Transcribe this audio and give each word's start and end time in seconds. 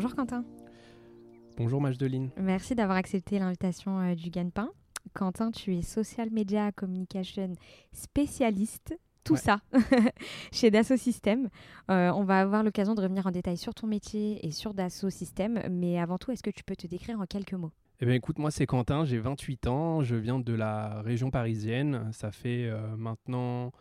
Bonjour 0.00 0.14
Quentin. 0.14 0.44
Bonjour 1.56 1.80
Majdeline. 1.80 2.30
Merci 2.36 2.76
d'avoir 2.76 2.96
accepté 2.98 3.40
l'invitation 3.40 3.98
euh, 3.98 4.14
du 4.14 4.30
Gagne-Pain. 4.30 4.70
Quentin, 5.12 5.50
tu 5.50 5.74
es 5.76 5.82
social 5.82 6.30
media 6.30 6.70
communication 6.70 7.52
spécialiste, 7.90 8.96
tout 9.24 9.32
Ouais. 9.32 9.40
ça, 9.40 9.58
chez 10.52 10.70
Dassault 10.70 10.96
Systèmes. 10.98 11.48
Euh, 11.90 12.12
on 12.14 12.22
va 12.22 12.38
avoir 12.38 12.62
l'occasion 12.62 12.94
de 12.94 13.00
revenir 13.00 13.26
en 13.26 13.32
détail 13.32 13.56
sur 13.56 13.74
ton 13.74 13.88
métier 13.88 14.46
et 14.46 14.52
sur 14.52 14.72
Dassault 14.72 15.10
Systèmes, 15.10 15.64
mais 15.68 15.98
avant 15.98 16.16
tout, 16.16 16.30
est-ce 16.30 16.44
que 16.44 16.50
tu 16.50 16.62
peux 16.62 16.76
te 16.76 16.86
décrire 16.86 17.18
en 17.18 17.26
quelques 17.26 17.54
mots? 17.54 17.72
Eh 17.98 18.06
bien 18.06 18.14
écoute, 18.14 18.38
moi 18.38 18.52
c'est 18.52 18.66
Quentin, 18.66 19.04
j'ai 19.04 19.18
28 19.18 19.66
ans, 19.66 20.02
je 20.04 20.14
viens 20.14 20.38
de 20.38 20.52
la 20.54 21.02
région 21.02 21.32
parisienne. 21.32 22.08
Ça 22.12 22.30
fait 22.30 22.66
euh, 22.70 22.94
maintenant 22.96 23.72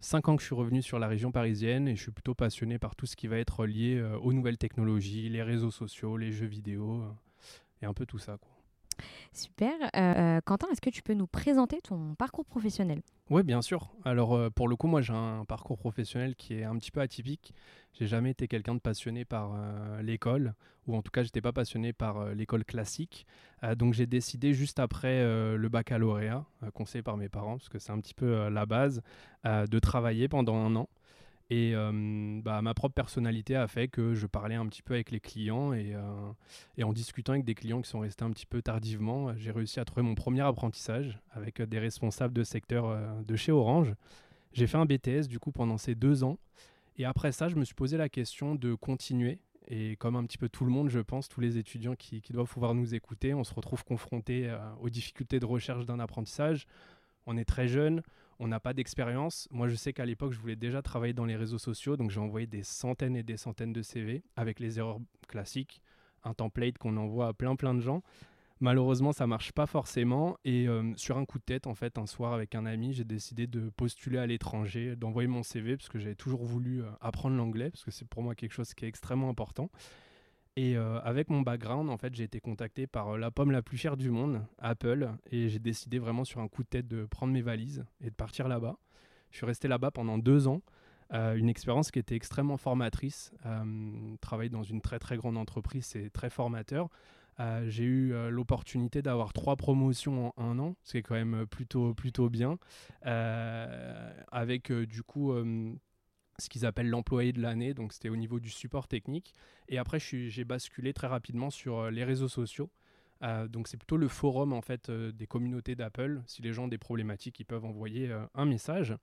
5 0.00 0.28
ans 0.28 0.36
que 0.36 0.42
je 0.42 0.46
suis 0.46 0.54
revenu 0.54 0.82
sur 0.82 0.98
la 0.98 1.08
région 1.08 1.32
parisienne 1.32 1.88
et 1.88 1.96
je 1.96 2.02
suis 2.02 2.12
plutôt 2.12 2.34
passionné 2.34 2.78
par 2.78 2.96
tout 2.96 3.06
ce 3.06 3.16
qui 3.16 3.26
va 3.26 3.38
être 3.38 3.66
lié 3.66 3.96
euh, 3.96 4.18
aux 4.18 4.32
nouvelles 4.32 4.58
technologies, 4.58 5.28
les 5.28 5.42
réseaux 5.42 5.70
sociaux, 5.70 6.16
les 6.16 6.32
jeux 6.32 6.46
vidéo 6.46 7.02
euh, 7.02 7.12
et 7.82 7.86
un 7.86 7.94
peu 7.94 8.06
tout 8.06 8.18
ça. 8.18 8.36
Quoi. 8.38 8.55
Super. 9.32 9.72
Euh, 9.94 10.40
Quentin, 10.44 10.68
est-ce 10.72 10.80
que 10.80 10.90
tu 10.90 11.02
peux 11.02 11.14
nous 11.14 11.26
présenter 11.26 11.80
ton 11.82 12.14
parcours 12.14 12.44
professionnel? 12.44 13.02
Oui, 13.28 13.42
bien 13.42 13.60
sûr. 13.60 13.90
Alors, 14.04 14.34
euh, 14.34 14.50
pour 14.50 14.68
le 14.68 14.76
coup, 14.76 14.86
moi, 14.86 15.02
j'ai 15.02 15.12
un 15.12 15.44
parcours 15.44 15.78
professionnel 15.78 16.36
qui 16.36 16.54
est 16.54 16.64
un 16.64 16.76
petit 16.76 16.90
peu 16.90 17.00
atypique. 17.00 17.54
J'ai 17.92 18.06
jamais 18.06 18.30
été 18.30 18.46
quelqu'un 18.46 18.74
de 18.74 18.80
passionné 18.80 19.24
par 19.24 19.52
euh, 19.54 20.02
l'école, 20.02 20.54
ou 20.86 20.94
en 20.94 21.02
tout 21.02 21.10
cas, 21.10 21.22
j'étais 21.22 21.40
pas 21.40 21.52
passionné 21.52 21.92
par 21.92 22.18
euh, 22.18 22.34
l'école 22.34 22.64
classique. 22.64 23.26
Euh, 23.64 23.74
donc, 23.74 23.94
j'ai 23.94 24.06
décidé 24.06 24.54
juste 24.54 24.78
après 24.78 25.20
euh, 25.22 25.56
le 25.56 25.68
baccalauréat, 25.68 26.44
euh, 26.62 26.70
conseillé 26.70 27.02
par 27.02 27.16
mes 27.16 27.28
parents, 27.28 27.56
parce 27.56 27.68
que 27.68 27.78
c'est 27.78 27.92
un 27.92 28.00
petit 28.00 28.14
peu 28.14 28.26
euh, 28.26 28.50
la 28.50 28.64
base, 28.64 29.02
euh, 29.44 29.66
de 29.66 29.78
travailler 29.78 30.28
pendant 30.28 30.56
un 30.56 30.76
an. 30.76 30.88
Et 31.48 31.72
euh, 31.74 32.40
bah, 32.42 32.60
ma 32.60 32.74
propre 32.74 32.94
personnalité 32.94 33.54
a 33.54 33.68
fait 33.68 33.86
que 33.86 34.14
je 34.14 34.26
parlais 34.26 34.56
un 34.56 34.66
petit 34.66 34.82
peu 34.82 34.94
avec 34.94 35.12
les 35.12 35.20
clients 35.20 35.72
et, 35.72 35.94
euh, 35.94 36.00
et 36.76 36.82
en 36.82 36.92
discutant 36.92 37.32
avec 37.34 37.44
des 37.44 37.54
clients 37.54 37.80
qui 37.80 37.88
sont 37.88 38.00
restés 38.00 38.24
un 38.24 38.30
petit 38.32 38.46
peu 38.46 38.62
tardivement, 38.62 39.36
j'ai 39.36 39.52
réussi 39.52 39.78
à 39.78 39.84
trouver 39.84 40.02
mon 40.02 40.16
premier 40.16 40.40
apprentissage 40.40 41.20
avec 41.30 41.60
euh, 41.60 41.66
des 41.66 41.78
responsables 41.78 42.34
de 42.34 42.42
secteur 42.42 42.98
de 43.24 43.36
chez 43.36 43.52
Orange. 43.52 43.94
J'ai 44.52 44.66
fait 44.66 44.78
un 44.78 44.86
BTS 44.86 45.28
du 45.28 45.38
coup 45.38 45.52
pendant 45.52 45.78
ces 45.78 45.94
deux 45.94 46.24
ans. 46.24 46.38
Et 46.98 47.04
après 47.04 47.30
ça, 47.30 47.48
je 47.48 47.56
me 47.56 47.64
suis 47.64 47.74
posé 47.74 47.96
la 47.96 48.08
question 48.08 48.54
de 48.54 48.74
continuer. 48.74 49.38
Et 49.68 49.96
comme 49.96 50.16
un 50.16 50.24
petit 50.24 50.38
peu 50.38 50.48
tout 50.48 50.64
le 50.64 50.70
monde, 50.70 50.88
je 50.88 51.00
pense, 51.00 51.28
tous 51.28 51.40
les 51.40 51.58
étudiants 51.58 51.96
qui, 51.96 52.22
doivent 52.30 52.48
pouvoir 52.48 52.74
nous 52.74 52.94
écouter, 52.94 53.34
on 53.34 53.44
se 53.44 53.52
retrouve 53.52 53.84
confrontés 53.84 54.48
euh, 54.48 54.58
aux 54.80 54.88
difficultés 54.88 55.40
de 55.40 55.46
recherche 55.46 55.86
d'un 55.86 55.98
apprentissage. 55.98 56.66
On 57.26 57.36
est 57.36 57.44
très 57.44 57.66
jeune, 57.66 58.02
on 58.38 58.48
n'a 58.48 58.60
pas 58.60 58.72
d'expérience. 58.72 59.48
Moi, 59.50 59.68
je 59.68 59.74
sais 59.74 59.92
qu'à 59.92 60.04
l'époque, 60.04 60.32
je 60.32 60.38
voulais 60.38 60.56
déjà 60.56 60.82
travailler 60.82 61.12
dans 61.12 61.24
les 61.24 61.36
réseaux 61.36 61.58
sociaux, 61.58 61.96
donc 61.96 62.10
j'ai 62.10 62.20
envoyé 62.20 62.46
des 62.46 62.62
centaines 62.62 63.16
et 63.16 63.22
des 63.22 63.36
centaines 63.36 63.72
de 63.72 63.82
CV 63.82 64.22
avec 64.36 64.60
les 64.60 64.78
erreurs 64.78 64.98
classiques, 65.28 65.82
un 66.24 66.34
template 66.34 66.78
qu'on 66.78 66.96
envoie 66.96 67.28
à 67.28 67.32
plein 67.32 67.56
plein 67.56 67.74
de 67.74 67.80
gens. 67.80 68.02
Malheureusement, 68.60 69.12
ça 69.12 69.26
marche 69.26 69.52
pas 69.52 69.66
forcément. 69.66 70.38
Et 70.44 70.66
euh, 70.66 70.92
sur 70.96 71.18
un 71.18 71.26
coup 71.26 71.38
de 71.38 71.44
tête, 71.44 71.66
en 71.66 71.74
fait, 71.74 71.98
un 71.98 72.06
soir 72.06 72.32
avec 72.32 72.54
un 72.54 72.64
ami, 72.64 72.94
j'ai 72.94 73.04
décidé 73.04 73.46
de 73.46 73.68
postuler 73.68 74.18
à 74.18 74.26
l'étranger, 74.26 74.96
d'envoyer 74.96 75.28
mon 75.28 75.42
CV 75.42 75.76
parce 75.76 75.90
que 75.90 75.98
j'avais 75.98 76.14
toujours 76.14 76.44
voulu 76.44 76.82
euh, 76.82 76.86
apprendre 77.02 77.36
l'anglais 77.36 77.70
parce 77.70 77.84
que 77.84 77.90
c'est 77.90 78.08
pour 78.08 78.22
moi 78.22 78.34
quelque 78.34 78.52
chose 78.52 78.72
qui 78.72 78.86
est 78.86 78.88
extrêmement 78.88 79.28
important. 79.28 79.70
Et 80.58 80.74
euh, 80.76 80.98
avec 81.02 81.28
mon 81.28 81.42
background, 81.42 81.90
en 81.90 81.98
fait, 81.98 82.14
j'ai 82.14 82.24
été 82.24 82.40
contacté 82.40 82.86
par 82.86 83.10
euh, 83.10 83.18
la 83.18 83.30
pomme 83.30 83.50
la 83.50 83.60
plus 83.60 83.76
chère 83.76 83.98
du 83.98 84.10
monde, 84.10 84.42
Apple, 84.58 85.10
et 85.30 85.50
j'ai 85.50 85.58
décidé 85.58 85.98
vraiment 85.98 86.24
sur 86.24 86.40
un 86.40 86.48
coup 86.48 86.62
de 86.62 86.68
tête 86.68 86.88
de 86.88 87.04
prendre 87.04 87.34
mes 87.34 87.42
valises 87.42 87.84
et 88.00 88.08
de 88.08 88.14
partir 88.14 88.48
là-bas. 88.48 88.78
Je 89.30 89.36
suis 89.36 89.44
resté 89.44 89.68
là-bas 89.68 89.90
pendant 89.90 90.16
deux 90.16 90.48
ans. 90.48 90.62
Euh, 91.12 91.34
une 91.34 91.50
expérience 91.50 91.90
qui 91.90 91.98
était 91.98 92.16
extrêmement 92.16 92.56
formatrice. 92.56 93.32
Travailler 94.22 94.48
dans 94.48 94.62
une 94.62 94.80
très 94.80 94.98
très 94.98 95.18
grande 95.18 95.36
entreprise, 95.36 95.84
c'est 95.84 96.08
très 96.10 96.30
formateur. 96.30 96.88
J'ai 97.66 97.84
eu 97.84 98.14
l'opportunité 98.30 99.02
d'avoir 99.02 99.34
trois 99.34 99.56
promotions 99.56 100.32
en 100.38 100.42
un 100.42 100.58
an, 100.58 100.74
ce 100.82 100.92
qui 100.92 100.98
est 100.98 101.02
quand 101.02 101.16
même 101.16 101.46
plutôt, 101.46 101.92
plutôt 101.92 102.30
bien, 102.30 102.58
avec 103.02 104.72
du 104.72 105.02
coup 105.02 105.34
ce 106.38 106.48
qu'ils 106.48 106.66
appellent 106.66 106.88
l'employé 106.88 107.32
de 107.32 107.40
l'année, 107.40 107.74
donc 107.74 107.92
c'était 107.92 108.08
au 108.08 108.16
niveau 108.16 108.40
du 108.40 108.50
support 108.50 108.88
technique. 108.88 109.34
Et 109.68 109.78
après, 109.78 109.98
j'ai 109.98 110.44
basculé 110.44 110.92
très 110.92 111.06
rapidement 111.06 111.50
sur 111.50 111.78
euh, 111.78 111.90
les 111.90 112.04
réseaux 112.04 112.28
sociaux. 112.28 112.70
Euh, 113.22 113.48
donc 113.48 113.66
c'est 113.66 113.78
plutôt 113.78 113.96
le 113.96 114.08
forum 114.08 114.52
en 114.52 114.60
fait 114.60 114.90
euh, 114.90 115.10
des 115.12 115.26
communautés 115.26 115.74
d'Apple. 115.74 116.22
Si 116.26 116.42
les 116.42 116.52
gens 116.52 116.64
ont 116.64 116.68
des 116.68 116.78
problématiques, 116.78 117.40
ils 117.40 117.44
peuvent 117.44 117.64
envoyer 117.64 118.14
un 118.34 118.44
message. 118.44 118.94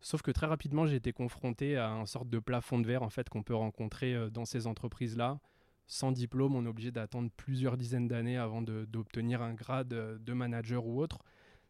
Sauf 0.00 0.22
que 0.22 0.30
très 0.30 0.46
rapidement, 0.46 0.86
j'ai 0.86 0.96
été 0.96 1.12
confronté 1.12 1.76
à 1.76 1.90
un 1.90 2.06
sorte 2.06 2.30
de 2.30 2.38
plafond 2.38 2.78
de 2.78 2.86
verre 2.86 3.02
en 3.02 3.10
fait 3.10 3.28
qu'on 3.28 3.42
peut 3.42 3.54
rencontrer 3.54 4.30
dans 4.30 4.46
ces 4.46 4.66
entreprises-là. 4.66 5.40
Sans 5.86 6.12
diplôme, 6.12 6.54
on 6.54 6.64
est 6.64 6.68
obligé 6.68 6.90
d'attendre 6.90 7.30
plusieurs 7.36 7.76
dizaines 7.76 8.08
d'années 8.08 8.38
avant 8.38 8.62
d'obtenir 8.62 9.42
un 9.42 9.52
grade 9.52 9.88
de 9.88 10.32
manager 10.32 10.86
ou 10.86 11.02
autre, 11.02 11.18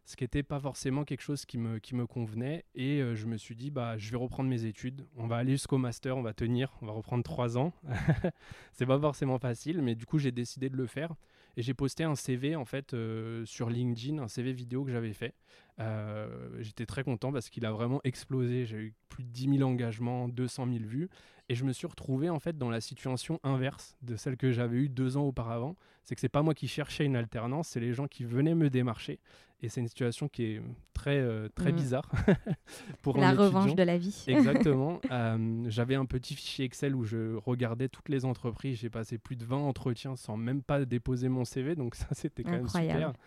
ce 0.05 0.15
qui 0.15 0.23
n'était 0.23 0.43
pas 0.43 0.59
forcément 0.59 1.03
quelque 1.03 1.21
chose 1.21 1.45
qui 1.45 1.57
me, 1.57 2.05
convenait. 2.05 2.65
Et 2.75 3.01
euh, 3.01 3.15
je 3.15 3.25
me 3.25 3.37
suis 3.37 3.55
dit, 3.55 3.71
bah, 3.71 3.97
je 3.97 4.11
vais 4.11 4.17
reprendre 4.17 4.49
mes 4.49 4.65
études. 4.65 5.07
On 5.17 5.27
va 5.27 5.37
aller 5.37 5.53
jusqu'au 5.53 5.77
master, 5.77 6.17
on 6.17 6.21
va 6.21 6.33
tenir, 6.33 6.73
on 6.81 6.85
va 6.85 6.93
reprendre 6.93 7.23
trois 7.23 7.57
ans. 7.57 7.73
C'est 8.73 8.85
pas 8.85 8.99
forcément 8.99 9.39
facile, 9.39 9.81
mais 9.81 9.95
du 9.95 10.05
coup, 10.05 10.19
j'ai 10.19 10.31
décidé 10.31 10.69
de 10.69 10.77
le 10.77 10.87
faire. 10.87 11.15
Et 11.57 11.61
j'ai 11.61 11.73
posté 11.73 12.03
un 12.03 12.15
CV 12.15 12.55
en 12.55 12.65
fait 12.65 12.93
euh, 12.93 13.45
sur 13.45 13.69
LinkedIn, 13.69 14.19
un 14.19 14.27
CV 14.27 14.53
vidéo 14.53 14.85
que 14.85 14.91
j'avais 14.91 15.13
fait. 15.13 15.33
Euh, 15.81 16.27
J'étais 16.59 16.85
très 16.85 17.03
content 17.03 17.31
parce 17.31 17.49
qu'il 17.49 17.65
a 17.65 17.71
vraiment 17.71 17.99
explosé. 18.03 18.65
J'ai 18.65 18.77
eu 18.77 18.93
plus 19.09 19.23
de 19.23 19.29
10 19.29 19.57
000 19.57 19.69
engagements, 19.69 20.27
200 20.27 20.67
000 20.71 20.79
vues. 20.85 21.09
Et 21.49 21.55
je 21.55 21.65
me 21.65 21.73
suis 21.73 21.87
retrouvé 21.87 22.29
en 22.29 22.39
fait 22.39 22.57
dans 22.57 22.69
la 22.69 22.79
situation 22.79 23.39
inverse 23.43 23.97
de 24.01 24.15
celle 24.15 24.37
que 24.37 24.51
j'avais 24.51 24.77
eue 24.77 24.89
deux 24.89 25.17
ans 25.17 25.23
auparavant. 25.23 25.75
C'est 26.03 26.15
que 26.15 26.21
c'est 26.21 26.29
pas 26.29 26.43
moi 26.43 26.53
qui 26.53 26.67
cherchais 26.67 27.03
une 27.05 27.15
alternance, 27.15 27.67
c'est 27.69 27.79
les 27.79 27.93
gens 27.93 28.07
qui 28.07 28.23
venaient 28.23 28.55
me 28.55 28.69
démarcher. 28.69 29.19
Et 29.63 29.69
c'est 29.69 29.81
une 29.81 29.87
situation 29.87 30.27
qui 30.27 30.43
est 30.43 30.61
très, 30.93 31.17
euh, 31.19 31.47
très 31.53 31.71
Mhm. 31.71 31.75
bizarre 31.75 32.09
pour 33.01 33.17
La 33.17 33.29
un 33.29 33.35
revanche 33.35 33.65
étudiant. 33.67 33.75
de 33.75 33.83
la 33.83 33.97
vie. 33.97 34.23
Exactement. 34.27 34.99
Euh, 35.11 35.63
J'avais 35.67 35.95
un 35.95 36.05
petit 36.05 36.35
fichier 36.35 36.65
Excel 36.65 36.95
où 36.95 37.03
je 37.03 37.35
regardais 37.35 37.89
toutes 37.89 38.09
les 38.09 38.25
entreprises. 38.25 38.79
J'ai 38.79 38.89
passé 38.89 39.17
plus 39.17 39.35
de 39.35 39.45
20 39.45 39.57
entretiens 39.57 40.15
sans 40.15 40.37
même 40.37 40.63
pas 40.63 40.83
déposer 40.85 41.29
mon 41.29 41.45
CV. 41.45 41.75
Donc 41.75 41.95
ça, 41.95 42.07
c'était 42.13 42.43
quand 42.43 42.53
Incroyable. 42.53 42.99
même 42.99 43.09
super. 43.09 43.21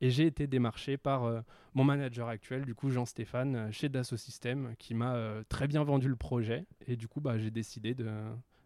Et 0.00 0.10
j'ai 0.10 0.26
été 0.26 0.46
démarché 0.46 0.96
par 0.96 1.24
euh, 1.24 1.40
mon 1.74 1.84
manager 1.84 2.28
actuel, 2.28 2.64
du 2.64 2.74
coup 2.74 2.90
Jean-Stéphane, 2.90 3.56
euh, 3.56 3.70
chez 3.70 3.88
Dassault 3.88 4.16
Systèmes, 4.16 4.74
qui 4.78 4.94
m'a 4.94 5.14
euh, 5.14 5.42
très 5.48 5.68
bien 5.68 5.84
vendu 5.84 6.08
le 6.08 6.16
projet. 6.16 6.66
Et 6.86 6.96
du 6.96 7.06
coup, 7.06 7.20
bah, 7.20 7.38
j'ai 7.38 7.50
décidé 7.50 7.94
de, 7.94 8.10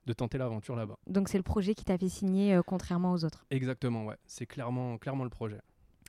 de 0.07 0.13
tenter 0.13 0.39
l'aventure 0.39 0.77
là-bas. 0.77 0.97
Donc 1.09 1.29
c'est 1.29 1.39
le 1.39 1.43
projet 1.43 1.75
qui 1.75 1.85
t'a 1.85 1.99
fait 1.99 2.09
signer 2.09 2.55
euh, 2.55 2.63
contrairement 2.65 3.13
aux 3.13 3.25
autres? 3.25 3.47
Exactement, 3.51 4.05
ouais. 4.05 4.17
C'est 4.27 4.47
clairement, 4.47 4.97
clairement 4.99 5.25
le 5.25 5.31
projet. 5.31 5.59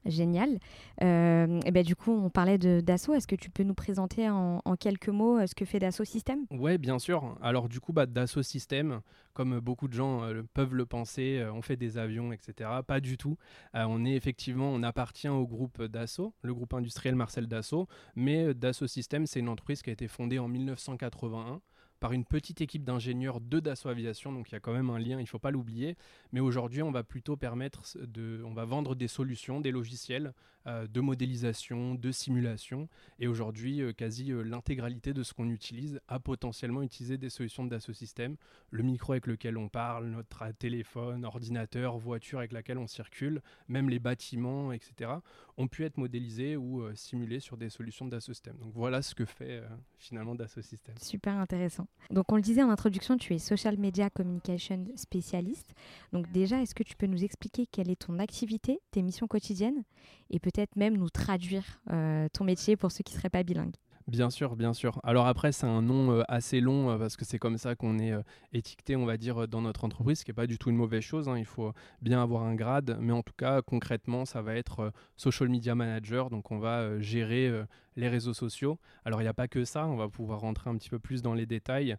Génial. 0.06 0.60
Euh, 1.02 1.60
et 1.66 1.72
ben, 1.72 1.84
du 1.84 1.96
coup, 1.96 2.12
on 2.12 2.30
parlait 2.30 2.58
de 2.58 2.80
Dassault. 2.80 3.14
Est-ce 3.14 3.28
que 3.28 3.36
tu 3.36 3.50
peux 3.50 3.64
nous 3.64 3.74
présenter 3.74 4.30
en, 4.30 4.62
quelques 4.80 5.10
mots 5.10 5.40
euh, 5.40 5.48
ce 5.48 5.56
que 5.56 5.66
fait 5.66 5.80
Dassault 5.80 6.06
Systèmes? 6.06 6.46
Ouais, 6.52 6.78
bien 6.78 7.00
sûr. 7.00 7.38
Alors 7.42 7.70
du 7.70 7.80
coup, 7.80 7.94
bah, 7.94 8.06
Dassault 8.06 8.44
Systèmes, 8.44 9.02
comme 9.36 9.60
beaucoup 9.60 9.88
de 9.88 9.94
gens 9.94 10.24
euh, 10.24 10.42
peuvent 10.54 10.74
le 10.74 10.86
penser, 10.86 11.40
euh, 11.40 11.54
on 11.54 11.62
fait 11.62 11.76
des 11.76 11.98
avions, 11.98 12.32
etc. 12.32 12.70
Pas 12.88 13.00
du 13.00 13.18
tout. 13.18 13.38
Euh, 13.76 13.86
on 13.88 14.06
est 14.06 14.14
effectivement, 14.14 14.70
on 14.72 14.82
appartient 14.82 15.28
au 15.28 15.46
groupe 15.46 15.84
Dassault, 15.84 16.34
le 16.42 16.54
groupe 16.54 16.74
industriel 16.74 17.16
Marcel 17.16 17.48
Dassault, 17.48 17.88
mais 18.16 18.46
euh, 18.46 18.54
Dassault 18.54 18.88
Systèmes, 18.88 19.28
c'est 19.28 19.42
une 19.42 19.50
entreprise 19.50 19.82
qui 19.82 19.90
a 19.90 19.94
été 19.94 20.08
fondée 20.08 20.40
en 20.40 20.48
1981 20.48 21.62
par 22.06 22.14
une 22.14 22.24
petite 22.24 22.62
équipe 22.62 22.84
d'ingénieurs 22.84 23.42
de 23.42 23.60
Dassault 23.60 23.90
Aviation, 23.90 24.32
donc 24.32 24.52
il 24.52 24.52
y 24.52 24.56
a 24.56 24.60
quand 24.60 24.74
même 24.74 24.92
un 24.92 25.00
lien, 25.00 25.18
il 25.18 25.24
ne 25.24 25.26
faut 25.26 25.40
pas 25.40 25.50
l'oublier. 25.50 25.98
Mais 26.34 26.40
aujourd'hui, 26.40 26.84
on 26.84 26.92
va 26.92 27.02
plutôt 27.02 27.36
permettre 27.36 27.98
de, 27.98 28.44
on 28.46 28.54
va 28.54 28.64
vendre 28.64 28.94
des 28.94 29.08
solutions, 29.08 29.60
des 29.60 29.72
logiciels 29.72 30.32
euh, 30.68 30.88
de 30.88 31.00
modélisation, 31.00 31.94
de 31.94 32.12
simulation. 32.12 32.90
Et 33.20 33.28
aujourd'hui, 33.28 33.82
euh, 33.82 33.94
quasi 33.94 34.32
euh, 34.32 34.42
l'intégralité 34.42 35.14
de 35.14 35.22
ce 35.22 35.32
qu'on 35.32 35.52
utilise 35.52 36.00
a 36.08 36.20
potentiellement 36.20 36.82
utilisé 36.82 37.20
des 37.20 37.30
solutions 37.30 37.66
de 37.66 37.70
Dassault 37.70 37.94
Systèmes. 37.94 38.36
Le 38.72 38.82
micro 38.82 39.14
avec 39.14 39.28
lequel 39.28 39.60
on 39.60 39.70
parle, 39.70 40.08
notre 40.08 40.52
téléphone, 40.54 41.24
ordinateur, 41.24 42.00
voiture 42.00 42.40
avec 42.40 42.52
laquelle 42.52 42.80
on 42.80 42.88
circule, 42.88 43.44
même 43.68 43.92
les 43.92 44.00
bâtiments, 44.00 44.72
etc., 44.72 45.12
ont 45.58 45.68
pu 45.68 45.86
être 45.86 45.98
modélisés 45.98 46.58
ou 46.58 46.84
simulés 46.96 47.40
sur 47.40 47.58
des 47.58 47.70
solutions 47.70 48.06
de 48.06 48.12
Dassault 48.12 48.34
Systèmes. 48.34 48.58
Donc 48.58 48.74
voilà 48.74 49.04
ce 49.04 49.14
que 49.14 49.26
fait 49.26 49.64
finalement 50.00 50.34
Dassault 50.34 50.64
Systèmes. 50.64 50.98
Super 51.00 51.38
intéressant. 51.38 51.88
Donc 52.12 52.32
on 52.32 52.36
le 52.36 52.42
disait 52.42 52.64
en 52.64 52.70
introduction, 52.70 53.18
tu 53.18 53.34
es 53.34 53.40
social 53.40 53.78
media 53.78 54.10
communication 54.10 54.86
spécialiste. 54.96 55.74
Donc 56.14 56.32
déjà, 56.32 56.62
est-ce 56.62 56.76
que 56.76 56.84
tu 56.84 56.96
peux 56.96 57.08
nous 57.08 57.24
expliquer 57.24 57.66
quelle 57.66 57.90
est 57.90 58.02
ton 58.06 58.20
activité, 58.20 58.80
tes 58.92 59.02
missions 59.02 59.28
quotidiennes 59.28 59.84
et 60.30 60.40
peut-être 60.40 60.76
même 60.76 60.98
nous 60.98 61.10
traduire 61.10 61.82
euh, 61.92 62.28
ton 62.30 62.44
métier 62.44 62.76
pour 62.76 62.92
ceux 62.92 63.04
qui 63.04 63.14
ne 63.14 63.20
seraient 63.20 63.30
pas 63.30 63.44
bilingues? 63.44 63.76
Bien 64.08 64.30
sûr, 64.30 64.56
bien 64.56 64.76
sûr. 64.76 65.00
Alors 65.04 65.26
après, 65.26 65.52
c'est 65.52 65.66
un 65.66 65.82
nom 65.82 66.12
euh, 66.12 66.22
assez 66.28 66.62
long 66.62 66.92
euh, 66.92 66.98
parce 67.00 67.18
que 67.18 67.26
c'est 67.26 67.40
comme 67.40 67.58
ça 67.58 67.74
qu'on 67.76 67.98
est 67.98 68.14
étiqueté, 68.54 68.96
on 68.96 69.06
va 69.06 69.18
dire, 69.18 69.48
dans 69.48 69.64
notre 69.64 69.84
entreprise, 69.84 70.20
ce 70.20 70.26
qui 70.26 70.30
n'est 70.30 70.36
pas 70.36 70.46
du 70.46 70.60
tout 70.60 70.70
une 70.70 70.76
mauvaise 70.76 71.02
chose. 71.02 71.28
Hein. 71.28 71.40
Il 71.40 71.46
faut 71.46 71.74
bien 72.04 72.22
avoir 72.22 72.44
un 72.44 72.54
grade, 72.54 72.98
mais 73.02 73.14
en 73.14 73.24
tout 73.24 73.34
cas, 73.36 73.64
concrètement, 73.64 74.26
ça 74.26 74.44
va 74.44 74.54
être 74.56 74.94
social 75.18 75.50
media 75.50 75.74
manager. 75.74 76.30
Donc, 76.30 76.52
on 76.52 76.60
va 76.60 77.00
gérer 77.00 77.52
les 77.96 78.08
réseaux 78.08 78.36
sociaux. 78.36 78.78
Alors, 79.06 79.22
il 79.22 79.24
n'y 79.24 79.30
a 79.30 79.34
pas 79.34 79.48
que 79.48 79.66
ça, 79.66 79.88
on 79.88 79.96
va 79.96 80.08
pouvoir 80.08 80.42
rentrer 80.42 80.70
un 80.70 80.78
petit 80.78 80.90
peu 80.92 81.00
plus 81.00 81.24
dans 81.24 81.34
les 81.34 81.48
détails, 81.48 81.98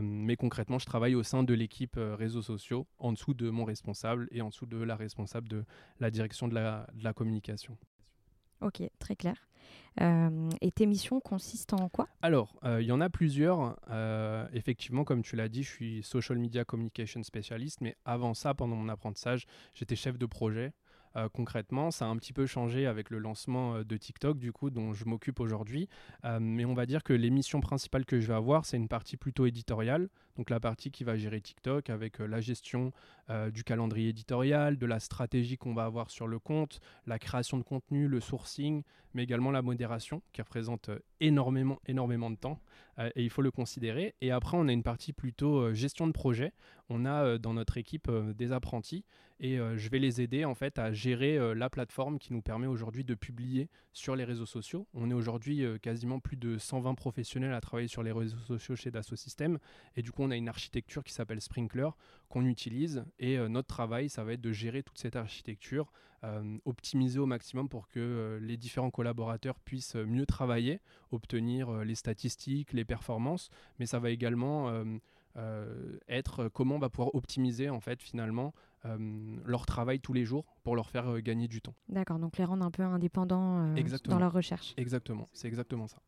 mais 0.00 0.36
concrètement, 0.36 0.78
je 0.78 0.86
travaille 0.86 1.16
au 1.16 1.24
sein 1.24 1.42
de 1.42 1.54
l'équipe 1.54 1.98
réseaux 1.98 2.42
sociaux, 2.42 2.86
en 2.98 3.12
dessous 3.12 3.34
de 3.34 3.50
mon 3.50 3.64
responsable 3.64 4.28
et 4.30 4.42
en 4.42 4.50
dessous 4.50 4.66
de 4.66 4.78
la 4.78 4.94
responsable 4.94 5.48
de 5.48 5.64
la 5.98 6.12
direction 6.12 6.46
de 6.46 6.54
la 6.54 7.12
communication. 7.14 7.76
Ok, 8.60 8.82
très 8.98 9.16
clair. 9.16 9.47
Euh, 10.00 10.50
et 10.60 10.70
tes 10.70 10.86
missions 10.86 11.20
consistent 11.20 11.74
en 11.74 11.88
quoi? 11.88 12.08
Alors, 12.22 12.54
euh, 12.64 12.80
il 12.80 12.86
y 12.86 12.92
en 12.92 13.00
a 13.00 13.08
plusieurs. 13.08 13.78
Euh, 13.90 14.46
effectivement, 14.52 15.04
comme 15.04 15.22
tu 15.22 15.36
l'as 15.36 15.48
dit, 15.48 15.62
je 15.62 15.70
suis 15.70 16.02
social 16.02 16.38
media 16.38 16.64
communication 16.64 17.22
spécialiste, 17.22 17.80
mais 17.80 17.96
avant 18.04 18.34
ça, 18.34 18.54
pendant 18.54 18.76
mon 18.76 18.88
apprentissage, 18.88 19.46
j'étais 19.74 19.96
chef 19.96 20.18
de 20.18 20.26
projet. 20.26 20.72
Concrètement. 21.32 21.90
Ça 21.90 22.04
a 22.04 22.08
un 22.08 22.16
petit 22.16 22.32
peu 22.32 22.46
changé 22.46 22.86
avec 22.86 23.10
le 23.10 23.18
lancement 23.18 23.80
de 23.82 23.96
TikTok, 23.96 24.38
du 24.38 24.52
coup, 24.52 24.70
dont 24.70 24.92
je 24.92 25.04
m'occupe 25.04 25.40
aujourd'hui. 25.40 25.88
Mais 26.38 26.64
on 26.64 26.74
va 26.74 26.86
dire 26.86 27.02
que 27.02 27.12
les 27.12 27.30
missions 27.30 27.58
principales 27.58 28.04
que 28.04 28.20
je 28.20 28.28
vais 28.28 28.34
avoir, 28.34 28.64
c'est 28.64 28.76
une 28.76 28.86
partie 28.86 29.16
plutôt 29.16 29.44
éditoriale. 29.44 30.10
Donc 30.38 30.48
la 30.48 30.60
partie 30.60 30.90
qui 30.90 31.04
va 31.04 31.16
gérer 31.16 31.40
TikTok 31.40 31.90
avec 31.90 32.18
la 32.20 32.40
gestion 32.40 32.92
du 33.52 33.64
calendrier 33.64 34.08
éditorial, 34.08 34.78
de 34.78 34.86
la 34.86 35.00
stratégie 35.00 35.58
qu'on 35.58 35.74
va 35.74 35.84
avoir 35.84 36.10
sur 36.10 36.26
le 36.26 36.38
compte, 36.38 36.80
la 37.06 37.18
création 37.18 37.58
de 37.58 37.62
contenu, 37.62 38.08
le 38.08 38.20
sourcing, 38.20 38.84
mais 39.12 39.24
également 39.24 39.50
la 39.50 39.60
modération 39.60 40.22
qui 40.32 40.40
représente 40.40 40.90
énormément, 41.20 41.78
énormément 41.86 42.30
de 42.30 42.36
temps 42.36 42.60
et 43.16 43.22
il 43.22 43.30
faut 43.30 43.42
le 43.42 43.50
considérer. 43.50 44.14
Et 44.20 44.30
après, 44.30 44.56
on 44.56 44.68
a 44.68 44.72
une 44.72 44.82
partie 44.82 45.12
plutôt 45.12 45.74
gestion 45.74 46.06
de 46.06 46.12
projet. 46.12 46.52
On 46.88 47.04
a 47.04 47.36
dans 47.36 47.52
notre 47.52 47.76
équipe 47.76 48.10
des 48.36 48.52
apprentis 48.52 49.04
et 49.40 49.58
euh, 49.58 49.76
je 49.76 49.88
vais 49.88 49.98
les 49.98 50.20
aider 50.20 50.44
en 50.44 50.54
fait 50.54 50.78
à 50.78 50.92
gérer 50.92 51.38
euh, 51.38 51.54
la 51.54 51.70
plateforme 51.70 52.18
qui 52.18 52.32
nous 52.32 52.42
permet 52.42 52.66
aujourd'hui 52.66 53.04
de 53.04 53.14
publier 53.14 53.68
sur 53.92 54.16
les 54.16 54.24
réseaux 54.24 54.46
sociaux. 54.46 54.86
On 54.94 55.10
est 55.10 55.14
aujourd'hui 55.14 55.64
euh, 55.64 55.78
quasiment 55.78 56.18
plus 56.18 56.36
de 56.36 56.58
120 56.58 56.94
professionnels 56.94 57.54
à 57.54 57.60
travailler 57.60 57.88
sur 57.88 58.02
les 58.02 58.10
réseaux 58.10 58.38
sociaux 58.38 58.74
chez 58.74 58.90
Dassault 58.90 59.16
Systèmes 59.16 59.58
et 59.96 60.02
du 60.02 60.10
coup 60.10 60.22
on 60.22 60.27
a 60.30 60.36
une 60.36 60.48
architecture 60.48 61.04
qui 61.04 61.12
s'appelle 61.12 61.40
Sprinkler 61.40 61.88
qu'on 62.28 62.44
utilise 62.44 63.04
et 63.18 63.38
notre 63.48 63.68
travail 63.68 64.08
ça 64.08 64.24
va 64.24 64.34
être 64.34 64.40
de 64.40 64.52
gérer 64.52 64.82
toute 64.82 64.98
cette 64.98 65.16
architecture, 65.16 65.92
optimiser 66.64 67.18
au 67.18 67.26
maximum 67.26 67.68
pour 67.68 67.88
que 67.88 68.38
les 68.42 68.56
différents 68.56 68.90
collaborateurs 68.90 69.58
puissent 69.60 69.94
mieux 69.94 70.26
travailler, 70.26 70.80
obtenir 71.10 71.84
les 71.84 71.94
statistiques, 71.94 72.72
les 72.72 72.84
performances, 72.84 73.48
mais 73.78 73.86
ça 73.86 73.98
va 73.98 74.10
également 74.10 74.84
être 76.08 76.48
comment 76.48 76.76
on 76.76 76.80
va 76.80 76.90
pouvoir 76.90 77.14
optimiser 77.14 77.70
en 77.70 77.80
fait 77.80 78.02
finalement 78.02 78.52
euh, 78.84 79.36
leur 79.44 79.66
travail 79.66 79.98
tous 79.98 80.12
les 80.12 80.24
jours 80.24 80.44
pour 80.62 80.76
leur 80.76 80.88
faire 80.88 81.08
euh, 81.08 81.20
gagner 81.20 81.48
du 81.48 81.60
temps. 81.60 81.74
D'accord, 81.88 82.20
donc 82.20 82.38
les 82.38 82.44
rendre 82.44 82.64
un 82.64 82.70
peu 82.70 82.84
indépendants 82.84 83.66
euh, 83.76 83.98
dans 84.04 84.20
leur 84.20 84.32
recherche. 84.32 84.72
Exactement, 84.76 85.28
c'est 85.32 85.48
exactement 85.48 85.88
ça. 85.88 85.98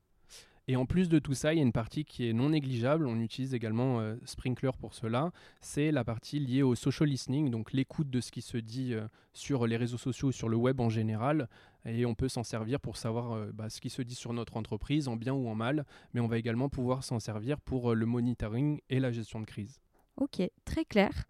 Et 0.70 0.76
en 0.76 0.86
plus 0.86 1.08
de 1.08 1.18
tout 1.18 1.34
ça, 1.34 1.52
il 1.52 1.56
y 1.56 1.58
a 1.58 1.64
une 1.64 1.72
partie 1.72 2.04
qui 2.04 2.28
est 2.28 2.32
non 2.32 2.50
négligeable. 2.50 3.08
On 3.08 3.18
utilise 3.18 3.54
également 3.54 4.00
Sprinkler 4.24 4.70
pour 4.78 4.94
cela. 4.94 5.32
C'est 5.60 5.90
la 5.90 6.04
partie 6.04 6.38
liée 6.38 6.62
au 6.62 6.76
social 6.76 7.08
listening, 7.08 7.50
donc 7.50 7.72
l'écoute 7.72 8.08
de 8.08 8.20
ce 8.20 8.30
qui 8.30 8.40
se 8.40 8.56
dit 8.56 8.94
sur 9.32 9.66
les 9.66 9.76
réseaux 9.76 9.98
sociaux, 9.98 10.30
sur 10.30 10.48
le 10.48 10.56
web 10.56 10.78
en 10.80 10.88
général. 10.88 11.48
Et 11.84 12.06
on 12.06 12.14
peut 12.14 12.28
s'en 12.28 12.44
servir 12.44 12.78
pour 12.78 12.98
savoir 12.98 13.48
bah, 13.52 13.68
ce 13.68 13.80
qui 13.80 13.90
se 13.90 14.00
dit 14.00 14.14
sur 14.14 14.32
notre 14.32 14.56
entreprise, 14.56 15.08
en 15.08 15.16
bien 15.16 15.34
ou 15.34 15.48
en 15.48 15.56
mal. 15.56 15.86
Mais 16.14 16.20
on 16.20 16.28
va 16.28 16.38
également 16.38 16.68
pouvoir 16.68 17.02
s'en 17.02 17.18
servir 17.18 17.60
pour 17.60 17.96
le 17.96 18.06
monitoring 18.06 18.80
et 18.90 19.00
la 19.00 19.10
gestion 19.10 19.40
de 19.40 19.46
crise. 19.46 19.80
Ok, 20.18 20.40
très 20.64 20.84
clair. 20.84 21.24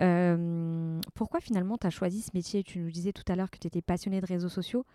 Euh, 0.00 1.00
pourquoi 1.14 1.40
finalement 1.40 1.78
tu 1.78 1.88
as 1.88 1.90
choisi 1.90 2.22
ce 2.22 2.30
métier? 2.32 2.62
Tu 2.62 2.78
nous 2.78 2.92
disais 2.92 3.12
tout 3.12 3.24
à 3.26 3.34
l'heure 3.34 3.50
que 3.50 3.58
tu 3.58 3.66
étais 3.66 3.82
passionné 3.82 4.20
de 4.20 4.26
réseaux 4.26 4.48
sociaux. 4.48 4.86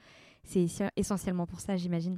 C'est 0.45 0.67
essentiellement 0.95 1.47
pour 1.47 1.59
ça, 1.59 1.75
j'imagine. 1.75 2.17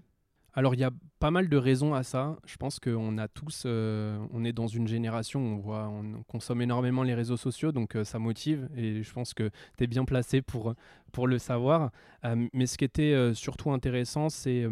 Alors 0.54 0.76
il 0.76 0.82
y 0.82 0.84
a 0.84 0.92
pas 1.20 1.32
mal 1.32 1.48
de 1.48 1.56
raisons 1.56 1.94
à 1.94 2.04
ça. 2.04 2.36
Je 2.46 2.58
pense 2.58 2.80
qu'on 2.80 3.18
a 3.18 3.28
tous, 3.30 3.64
euh, 3.66 4.20
on 4.34 4.44
est 4.44 4.52
dans 4.52 4.68
une 4.68 4.88
génération 4.88 5.40
où 5.40 5.56
on 5.56 5.58
voit, 5.58 5.88
on 5.88 6.24
consomme 6.24 6.62
énormément 6.62 7.04
les 7.04 7.14
réseaux 7.14 7.38
sociaux, 7.38 7.72
donc 7.72 7.96
euh, 7.96 8.04
ça 8.04 8.20
motive 8.20 8.68
et 8.76 9.02
je 9.02 9.14
pense 9.14 9.34
que 9.34 9.50
tu 9.78 9.86
es 9.86 9.88
bien 9.88 10.04
placé 10.04 10.42
pour, 10.42 10.76
pour 11.14 11.28
le 11.28 11.38
savoir. 11.38 11.92
Euh, 12.26 12.48
mais 12.54 12.66
ce 12.66 12.78
qui 12.78 12.84
était 12.84 13.34
surtout 13.34 13.72
intéressant, 13.72 14.30
c'est 14.30 14.66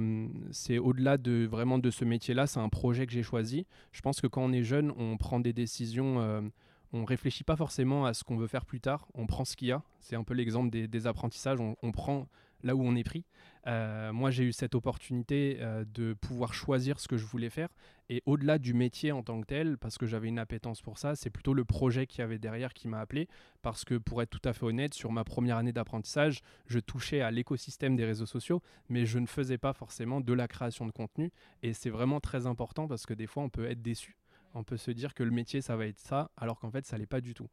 au-delà 0.78 1.18
de 1.18 1.48
vraiment 1.50 1.78
de 1.78 1.90
ce 1.92 2.04
métier-là, 2.04 2.46
c'est 2.46 2.60
un 2.60 2.70
projet 2.70 3.06
que 3.06 3.14
j'ai 3.14 3.24
choisi. 3.24 3.66
Je 3.94 4.02
pense 4.02 4.20
que 4.20 4.28
quand 4.28 4.44
on 4.44 4.52
est 4.52 4.64
jeune, 4.64 4.92
on 4.98 5.16
prend 5.16 5.40
des 5.40 5.54
décisions 5.54 6.52
on 6.94 7.06
réfléchit 7.06 7.44
pas 7.44 7.56
forcément 7.56 8.06
à 8.06 8.14
ce 8.14 8.24
qu'on 8.24 8.38
veut 8.38 8.48
faire 8.48 8.66
plus 8.66 8.82
tard, 8.82 9.08
on 9.14 9.28
prend 9.28 9.46
ce 9.46 9.56
qu'il 9.56 9.68
y 9.68 9.72
a. 9.72 9.84
C'est 10.00 10.16
un 10.16 10.24
peu 10.24 10.34
l'exemple 10.34 10.70
des, 10.70 11.08
apprentissages, 11.08 11.60
on, 11.60 11.92
prend 11.92 12.28
là 12.64 12.76
où 12.76 12.84
on 12.84 12.96
est 12.96 13.04
pris. 13.04 13.26
Euh, 13.68 14.14
moi, 14.14 14.32
j'ai 14.32 14.44
eu 14.44 14.54
cette 14.54 14.74
opportunité 14.74 15.58
euh, 15.60 15.84
de 15.94 16.14
pouvoir 16.14 16.54
choisir 16.54 17.00
ce 17.00 17.08
que 17.08 17.18
je 17.18 17.26
voulais 17.26 17.50
faire. 17.50 17.70
Et 18.10 18.24
au-delà 18.26 18.58
du 18.58 18.74
métier 18.74 19.12
en 19.12 19.22
tant 19.22 19.40
que 19.42 19.46
tel, 19.46 19.78
parce 19.78 19.98
que 19.98 20.08
j'avais 20.08 20.28
une 20.28 20.40
appétence 20.40 20.82
pour 20.82 20.98
ça, 20.98 21.16
c'est 21.16 21.30
plutôt 21.30 21.54
le 21.54 21.66
projet 21.66 22.08
qu'il 22.08 22.20
y 22.20 22.22
avait 22.24 22.40
derrière 22.40 22.74
qui 22.74 22.88
m'a 22.88 23.00
appelé. 23.00 23.28
Parce 23.62 23.86
que 23.86 23.96
pour 23.96 24.22
être 24.22 24.30
tout 24.30 24.42
à 24.48 24.54
fait 24.54 24.66
honnête, 24.66 24.94
sur 24.94 25.12
ma 25.12 25.24
première 25.24 25.58
année 25.58 25.74
d'apprentissage, 25.74 26.42
je 26.68 26.80
touchais 26.80 27.22
à 27.22 27.32
l'écosystème 27.32 27.96
des 27.96 28.06
réseaux 28.06 28.26
sociaux, 28.26 28.62
mais 28.88 29.06
je 29.06 29.20
ne 29.20 29.28
faisais 29.28 29.58
pas 29.58 29.74
forcément 29.74 30.22
de 30.22 30.34
la 30.34 30.48
création 30.48 30.86
de 30.86 30.92
contenu. 30.92 31.32
Et 31.62 31.74
c'est 31.74 31.92
vraiment 31.92 32.20
très 32.20 32.48
important 32.48 32.88
parce 32.88 33.06
que 33.06 33.14
des 33.14 33.28
fois, 33.28 33.44
on 33.44 33.50
peut 33.50 33.70
être 33.70 33.82
déçu 33.82 34.18
on 34.54 34.64
peut 34.64 34.78
se 34.78 34.92
dire 34.92 35.14
que 35.14 35.24
le 35.24 35.32
métier 35.32 35.62
ça 35.62 35.76
va 35.76 35.86
être 35.86 36.00
ça 36.00 36.32
alors 36.38 36.60
qu'en 36.60 36.72
fait 36.72 36.86
ça 36.86 36.98
l'est 36.98 37.06
pas 37.06 37.22
du 37.22 37.34
tout. 37.34 37.48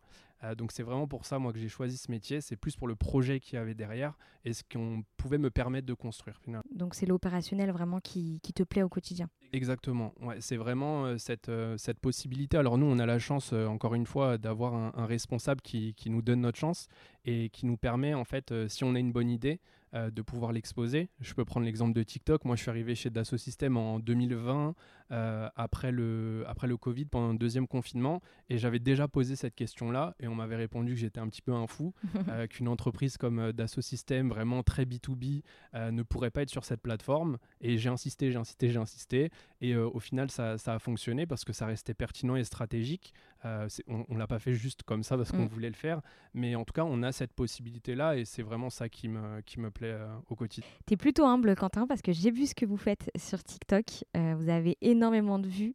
Euh, 0.45 0.55
donc 0.55 0.73
c'est 0.73 0.83
vraiment 0.83 1.07
pour 1.07 1.25
ça 1.25 1.39
moi 1.39 1.53
que 1.53 1.59
j'ai 1.59 1.69
choisi 1.69 1.97
ce 1.97 2.11
métier. 2.11 2.41
C'est 2.41 2.57
plus 2.57 2.77
pour 2.77 2.89
le 2.89 2.97
projet 2.97 3.41
qu'il 3.41 3.55
y 3.55 3.59
avait 3.59 3.75
derrière 3.75 4.17
et 4.45 4.53
ce 4.53 4.63
qu'on 4.63 5.05
pouvait 5.17 5.39
me 5.39 5.51
permettre 5.51 5.87
de 5.87 5.95
construire 5.95 6.39
finalement. 6.39 6.65
Donc 6.75 6.95
c'est 6.95 7.07
l'opérationnel 7.07 7.71
vraiment 7.71 8.01
qui, 8.01 8.41
te 8.41 8.63
plaît 8.63 8.83
au 8.83 8.89
quotidien. 8.89 9.29
Exactement. 9.53 10.13
Ouais, 10.21 10.41
c'est 10.41 10.57
vraiment 10.57 11.05
euh, 11.05 11.19
cette, 11.19 11.49
euh, 11.49 11.77
cette 11.79 11.99
possibilité. 11.99 12.57
Alors 12.57 12.79
nous 12.79 12.87
on 12.87 12.99
a 12.99 13.07
la 13.07 13.19
chance 13.19 13.53
encore 13.53 13.95
une 13.95 14.07
fois 14.07 14.39
d'avoir 14.39 14.75
un, 14.75 15.07
responsable 15.07 15.61
qui, 15.61 15.95
qui, 15.95 16.11
nous 16.11 16.23
donne 16.23 16.41
notre 16.41 16.59
chance 16.59 16.89
et 17.25 17.51
qui 17.51 17.67
nous 17.67 17.77
permet 17.77 18.15
en 18.15 18.25
fait 18.25 18.53
si 18.69 18.85
on 18.85 18.95
a 18.95 18.99
une 18.99 19.13
bonne 19.13 19.31
idée 19.31 19.61
de 19.93 20.23
pouvoir 20.23 20.53
l'exposer. 20.53 21.09
Je 21.21 21.33
peux 21.33 21.45
prendre 21.45 21.65
l'exemple 21.65 21.95
de 21.95 22.03
TikTok. 22.03 22.45
Moi, 22.45 22.57
je 22.57 22.63
suis 22.63 22.71
arrivé 22.71 22.95
chez 22.95 23.09
Dassault 23.09 23.39
Systèmes 23.39 23.79
en 23.79 23.99
2020, 23.99 24.75
euh, 25.13 25.49
après, 25.57 25.93
le, 25.93 26.45
après 26.47 26.67
le 26.67 26.77
Covid, 26.77 27.07
pendant 27.07 27.33
le 27.33 27.39
deuxième 27.39 27.67
confinement, 27.67 28.21
et 28.49 28.59
j'avais 28.59 28.79
déjà 28.79 29.09
posé 29.09 29.37
cette 29.37 29.55
question-là, 29.55 30.15
et 30.21 30.29
on 30.29 30.35
m'avait 30.35 30.57
répondu 30.57 30.95
que 30.95 31.01
j'étais 31.01 31.21
un 31.21 31.29
petit 31.29 31.43
peu 31.43 31.53
un 31.53 31.67
fou, 31.67 31.93
euh, 32.29 32.47
qu'une 32.47 32.69
entreprise 32.69 33.17
comme 33.17 33.53
Dassault 33.53 33.83
Systèmes, 33.83 34.29
vraiment 34.29 34.63
très 34.63 34.85
B2B, 34.85 35.43
ne 35.75 36.03
pourrait 36.03 36.31
pas 36.31 36.43
être 36.43 36.51
sur 36.51 36.65
cette 36.65 36.81
plateforme. 36.81 37.39
Et 37.61 37.79
j'ai 37.79 37.89
insisté, 37.89 38.31
j'ai 38.31 38.39
insisté, 38.39 38.71
j'ai 38.71 38.79
insisté, 38.79 39.31
et 39.61 39.77
au 39.77 40.01
final, 40.01 40.31
ça, 40.31 40.59
ça, 40.59 40.75
a 40.75 40.79
fonctionné 40.79 41.27
parce 41.27 41.45
que 41.45 41.53
ça 41.53 41.67
restait 41.67 41.95
pertinent 41.95 42.37
et 42.37 42.45
stratégique. 42.45 43.13
on 43.45 44.05
ne 44.09 44.19
l'a 44.19 44.27
pas 44.27 44.39
fait 44.39 44.55
juste 44.55 44.83
comme 44.83 45.03
ça 45.03 45.17
parce 45.17 45.33
qu'on 45.33 45.45
mm. 45.45 45.49
voulait 45.49 45.69
le 45.69 45.75
faire, 45.75 46.01
mais 46.35 46.55
en 46.55 46.65
tout 46.65 46.73
cas, 46.73 46.85
on 46.85 47.03
a 47.03 47.13
cette 47.13 47.33
possibilité-là, 47.33 48.17
et 48.17 48.25
c'est 48.25 48.43
vraiment 48.43 48.71
ça 48.71 48.89
qui 48.89 49.09
me, 49.09 49.41
qui 49.43 49.61
me 49.61 49.71
plaît 49.71 49.93
euh, 49.93 50.07
au 50.29 50.37
quotidien. 50.37 50.69
Tu 50.87 50.95
es 50.95 50.97
plutôt 50.97 51.25
humble, 51.25 51.55
Quentin, 51.57 51.87
parce 51.87 52.03
que 52.03 52.13
j'ai 52.13 52.31
vu 52.31 52.47
ce 52.47 52.55
que 52.55 52.67
vous 52.67 52.77
faites 52.77 53.11
sur 53.17 53.43
TikTok. 53.43 54.05
Euh, 54.17 54.35
vous 54.37 54.49
avez 54.49 54.77
énormément 54.81 54.96
de 54.97 55.49
vues 55.49 55.75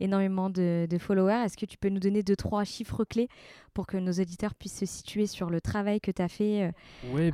énormément 0.00 0.50
de, 0.50 0.96
followers. 0.98 1.44
Est-ce 1.44 1.56
que 1.56 1.66
tu 1.66 1.78
peux 1.78 1.88
nous 1.88 2.00
donner 2.00 2.22
deux, 2.22 2.36
trois 2.36 2.64
chiffres 2.64 3.04
clés 3.04 3.28
pour 3.72 3.86
que 3.86 3.96
nos 3.96 4.12
auditeurs 4.12 4.54
puissent 4.54 4.78
se 4.78 4.86
situer 4.86 5.26
sur 5.26 5.48
le 5.48 5.60
travail 5.60 6.00
que 6.00 6.10
tu 6.10 6.20
as 6.20 6.28
fait 6.28 6.72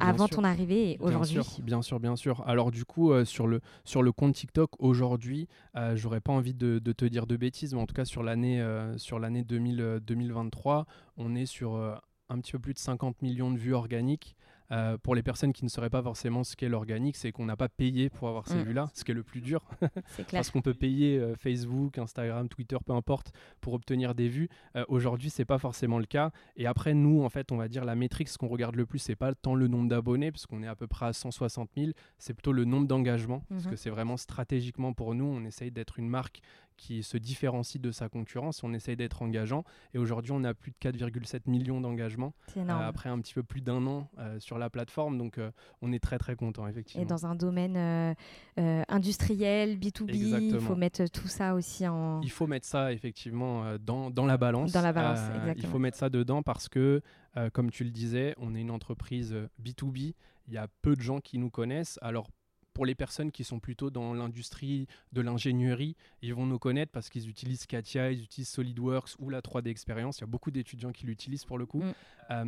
avant 0.01 0.29
ton 0.29 0.45
arrivée 0.45 0.93
et 0.93 0.99
aujourd'hui? 1.01 1.41
Bien 1.63 1.83
sûr, 1.83 1.99
bien 1.99 2.17
sûr. 2.17 2.47
Alors 2.47 2.71
du 2.71 2.85
coup, 2.85 3.13
sur, 3.25 3.47
le, 3.47 3.61
sur 3.85 4.03
le 4.03 4.13
compte 4.13 4.35
TikTok, 4.35 4.71
aujourd'hui, 4.79 5.49
j'aurais 5.95 6.21
pas 6.21 6.33
envie 6.33 6.55
de, 6.55 6.79
te 6.79 7.05
dire 7.05 7.27
de 7.27 7.37
bêtises, 7.37 7.75
mais 7.75 7.81
en 7.81 7.87
tout 7.87 7.95
cas 7.95 8.05
sur 8.05 8.23
l'année 8.23 8.63
sur 8.97 9.19
l'année 9.19 9.45
2023, 9.45 10.87
on 11.17 11.35
est 11.35 11.47
sur 11.47 11.77
un 12.29 12.41
petit 12.41 12.53
peu 12.53 12.59
plus 12.59 12.75
de 12.75 12.79
50 12.79 13.23
millions 13.23 13.51
de 13.51 13.59
vues 13.59 13.75
organiques. 13.75 14.37
Euh, 14.71 14.99
pour 14.99 15.15
les 15.15 15.23
personnes 15.23 15.53
qui 15.53 15.65
ne 15.65 15.71
sauraient 15.71 15.91
pas 15.91 16.03
forcément 16.03 16.45
ce 16.45 16.57
qu'est 16.57 16.69
l'organique, 16.69 17.17
c'est 17.17 17.33
qu'on 17.33 17.47
n'a 17.47 17.57
pas 17.57 17.69
payé 17.69 18.11
pour 18.11 18.29
avoir 18.29 18.47
ces 18.47 18.57
mm. 18.57 18.63
vues-là, 18.63 18.91
ce 18.95 19.05
qui 19.05 19.13
est 19.13 19.15
le 19.15 19.23
plus 19.23 19.41
dur. 19.41 19.65
Parce 20.31 20.51
qu'on 20.51 20.61
peut 20.61 20.75
payer 20.75 21.19
euh, 21.19 21.35
Facebook, 21.37 21.99
Instagram, 21.99 22.49
Twitter, 22.49 22.77
peu 22.85 22.93
importe, 22.93 23.33
pour 23.61 23.73
obtenir 23.73 24.15
des 24.15 24.29
vues. 24.29 24.49
Euh, 24.77 24.85
aujourd'hui, 24.89 25.31
c'est 25.31 25.45
pas 25.45 25.59
forcément 25.59 25.99
le 25.99 26.07
cas. 26.07 26.31
Et 26.57 26.67
après, 26.67 26.95
nous, 26.95 27.23
en 27.23 27.29
fait, 27.31 27.51
on 27.53 27.57
va 27.57 27.69
dire 27.69 27.85
la 27.85 27.95
métrique, 27.95 28.29
ce 28.29 28.39
qu'on 28.39 28.49
regarde 28.49 28.77
le 28.77 28.87
plus, 28.87 28.99
c'est 28.99 29.17
pas 29.17 29.35
tant 29.35 29.55
le 29.55 29.69
nombre 29.69 29.89
d'abonnés, 29.89 30.31
parce 30.31 30.47
qu'on 30.47 30.63
est 30.63 30.69
à 30.69 30.77
peu 30.77 30.87
près 30.87 31.07
à 31.07 31.13
160 31.13 31.71
000, 31.77 31.93
c'est 32.19 32.35
plutôt 32.35 32.53
le 32.53 32.65
nombre 32.65 32.87
d'engagements, 32.87 33.45
parce 33.49 33.65
que 33.65 33.71
mhm. 33.71 33.77
c'est 33.77 33.91
vraiment 33.91 34.17
stratégiquement 34.17 34.93
pour 34.93 35.15
nous. 35.15 35.25
On 35.25 35.45
essaye 35.45 35.71
d'être 35.71 35.99
une 35.99 36.09
marque 36.09 36.41
qui 36.79 37.03
se 37.03 37.19
différencie 37.19 37.81
de 37.81 37.91
sa 37.91 38.09
concurrence. 38.09 38.65
On 38.65 38.73
essaye 38.73 38.97
d'être 38.97 39.21
engageant. 39.21 39.65
Et 39.93 39.99
aujourd'hui, 39.99 40.33
on 40.33 40.43
a 40.45 40.55
plus 40.55 40.71
de 40.71 40.77
4,7 40.77 41.43
millions 41.47 41.81
d'engagements 41.83 42.33
euh, 42.57 42.69
après 42.69 43.11
un 43.11 43.19
petit 43.21 43.35
peu 43.35 43.43
plus 43.43 43.61
d'un 43.61 43.87
an 43.87 44.09
euh, 44.19 44.41
sur 44.41 44.57
la 44.57 44.71
plateforme. 44.71 45.19
Donc, 45.19 45.37
euh, 45.37 45.51
on 45.83 45.93
est 45.93 45.99
très, 45.99 46.17
très 46.17 46.37
content, 46.37 46.67
effectivement. 46.67 47.03
Et 47.03 47.07
dans 47.07 47.27
un 47.27 47.35
domaine 47.35 48.15
industriel, 48.57 49.79
B2B, 49.79 50.15
il 50.15 50.61
faut 50.61 50.77
mettre 50.77 51.05
tout 51.11 51.29
ça 51.29 51.55
aussi 51.55 51.87
en. 51.87 52.23
Il 52.23 52.31
faut 52.31 52.47
mettre 52.47 52.67
ça, 52.67 52.93
effectivement, 52.93 53.77
dans, 53.79 54.11
dans 54.11 54.25
la 54.25 54.39
balance. 54.39 54.73
Dans 54.73 54.81
la 54.81 54.93
balance, 54.93 55.19
exactement. 55.19 55.55
Il 55.57 55.67
faut 55.67 55.79
mettre 55.79 55.99
ça 55.99 56.09
dedans 56.09 56.43
parce 56.43 56.69
que, 56.69 57.03
comme 57.53 57.71
tu 57.71 57.85
le 57.85 57.91
disais, 57.91 58.35
on 58.39 58.55
est 58.55 58.61
une 58.61 58.71
entreprise 58.71 59.35
B2B. 59.63 60.15
Il 60.47 60.55
y 60.55 60.59
a 60.59 60.67
peu 60.81 60.97
de 60.97 61.03
gens 61.03 61.21
qui 61.21 61.39
nous 61.39 61.51
connaissent. 61.51 61.99
Alors, 62.01 62.31
pour 62.79 62.87
les 62.87 62.95
personnes 62.95 63.33
qui 63.33 63.43
sont 63.43 63.59
plutôt 63.59 63.91
dans 63.91 64.15
l'industrie 64.15 64.87
de 65.13 65.21
l'ingénierie, 65.21 65.97
ils 66.23 66.33
vont 66.33 66.47
nous 66.47 66.61
connaître 66.61 66.93
parce 66.93 67.09
qu'ils 67.09 67.29
utilisent 67.29 67.67
Katia, 67.67 68.13
ils 68.13 68.23
utilisent 68.23 68.51
SolidWorks 68.51 69.17
ou 69.19 69.31
la 69.31 69.41
3D 69.41 69.67
Experience. 69.67 70.19
Il 70.19 70.21
y 70.21 70.25
a 70.25 70.29
beaucoup 70.29 70.53
d'étudiants 70.53 70.93
qui 70.93 71.05
l'utilisent 71.05 71.45
pour 71.45 71.59
le 71.59 71.67
coup. 71.67 71.83
Mm. 71.83 71.93
Euh, 72.31 72.45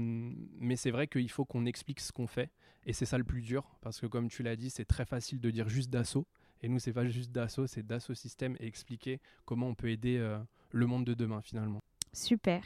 mais 0.60 0.76
c'est 0.76 0.92
vrai 0.92 1.08
qu'il 1.08 1.28
faut 1.32 1.44
qu'on 1.44 1.66
explique 1.66 1.98
ce 1.98 2.12
qu'on 2.12 2.28
fait. 2.28 2.48
Et 2.86 2.92
c'est 2.92 3.06
ça 3.06 3.18
le 3.18 3.24
plus 3.24 3.42
dur 3.42 3.64
parce 3.80 3.98
que, 3.98 4.06
comme 4.06 4.28
tu 4.28 4.44
l'as 4.44 4.54
dit, 4.54 4.70
c'est 4.70 4.84
très 4.84 5.04
facile 5.04 5.40
de 5.40 5.50
dire 5.50 5.68
juste 5.68 5.90
d'assaut. 5.90 6.28
Et 6.62 6.68
nous, 6.68 6.78
c'est 6.78 6.92
pas 6.92 7.08
juste 7.08 7.32
d'assaut, 7.32 7.66
c'est 7.66 7.84
d'assaut 7.84 8.14
système 8.14 8.56
et 8.60 8.68
expliquer 8.68 9.18
comment 9.44 9.66
on 9.66 9.74
peut 9.74 9.90
aider 9.90 10.16
euh, 10.16 10.38
le 10.70 10.86
monde 10.86 11.04
de 11.04 11.14
demain 11.14 11.40
finalement. 11.42 11.80
Super. 12.12 12.62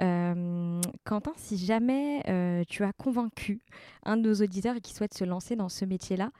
Euh, 0.00 0.80
Quentin, 1.04 1.32
si 1.36 1.56
jamais 1.56 2.22
euh, 2.28 2.62
tu 2.68 2.84
as 2.84 2.92
convaincu 2.92 3.62
un 4.04 4.16
de 4.16 4.22
nos 4.28 4.34
auditeurs 4.34 4.76
qui 4.82 4.92
souhaite 4.92 5.14
se 5.14 5.24
lancer 5.24 5.56
dans 5.56 5.70
ce 5.70 5.84
métier-là, 5.84 6.30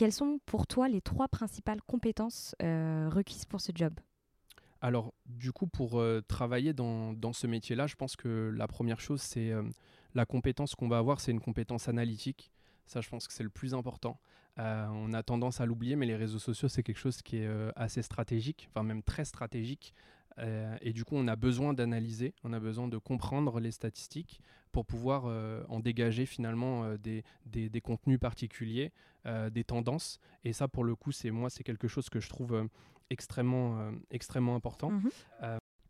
quelles 0.00 0.12
sont 0.14 0.40
pour 0.46 0.66
toi 0.66 0.88
les 0.88 1.02
trois 1.02 1.28
principales 1.28 1.82
compétences 1.82 2.56
euh, 2.62 3.10
requises 3.12 3.44
pour 3.44 3.60
ce 3.60 3.70
job? 3.74 3.92
Alors, 4.80 5.12
du 5.26 5.52
coup, 5.52 5.66
pour 5.66 6.02
travailler 6.26 6.72
dans, 6.72 7.12
dans 7.12 7.34
ce 7.34 7.46
métier-là, 7.46 7.86
je 7.86 7.96
pense 7.96 8.16
que 8.16 8.50
la 8.56 8.66
première 8.66 8.98
chose, 8.98 9.20
c'est 9.20 9.52
la 10.14 10.24
compétence 10.24 10.74
qu'on 10.74 10.88
va 10.88 10.96
avoir, 10.96 11.20
c'est 11.20 11.32
une 11.32 11.40
compétence 11.40 11.86
analytique. 11.86 12.50
Ça, 12.86 13.02
je 13.02 13.10
pense 13.10 13.28
que 13.28 13.34
c'est 13.34 13.42
le 13.42 13.50
plus 13.50 13.74
important. 13.74 14.18
on 14.56 15.12
a 15.12 15.22
tendance 15.22 15.60
à 15.60 15.66
l'oublier, 15.66 15.96
mais 15.96 16.06
les 16.06 16.16
réseaux 16.16 16.38
sociaux, 16.38 16.68
c'est 16.68 16.82
quelque 16.82 16.96
chose 16.96 17.20
qui 17.20 17.36
est 17.36 17.50
assez 17.76 18.00
stratégique, 18.00 18.70
enfin 18.70 18.82
même 18.82 19.02
très 19.02 19.26
stratégique. 19.26 19.92
Euh, 20.38 20.76
et 20.80 20.92
du 20.92 21.04
coup, 21.04 21.16
on 21.16 21.28
a 21.28 21.36
besoin 21.36 21.72
d'analyser, 21.72 22.34
on 22.44 22.52
a 22.52 22.60
besoin 22.60 22.88
de 22.88 22.98
comprendre 22.98 23.60
les 23.60 23.70
statistiques 23.70 24.40
pour 24.72 24.86
pouvoir 24.86 25.24
euh, 25.26 25.62
en 25.68 25.80
dégager 25.80 26.26
finalement 26.26 26.84
euh, 26.84 26.96
des, 26.96 27.24
des, 27.46 27.80
contenus 27.80 28.18
particuliers, 28.18 28.92
des 29.50 29.64
tendances. 29.64 30.18
Et 30.44 30.52
ça, 30.52 30.68
pour 30.68 30.84
le 30.84 30.94
coup, 30.94 31.12
c'est 31.12 31.30
moi, 31.30 31.50
c'est 31.50 31.64
quelque 31.64 31.88
chose 31.88 32.08
que 32.08 32.20
je 32.20 32.28
trouve 32.28 32.68
extrêmement, 33.10 33.92
extrêmement 34.10 34.54
important. 34.54 34.90
Mhm. 34.90 35.10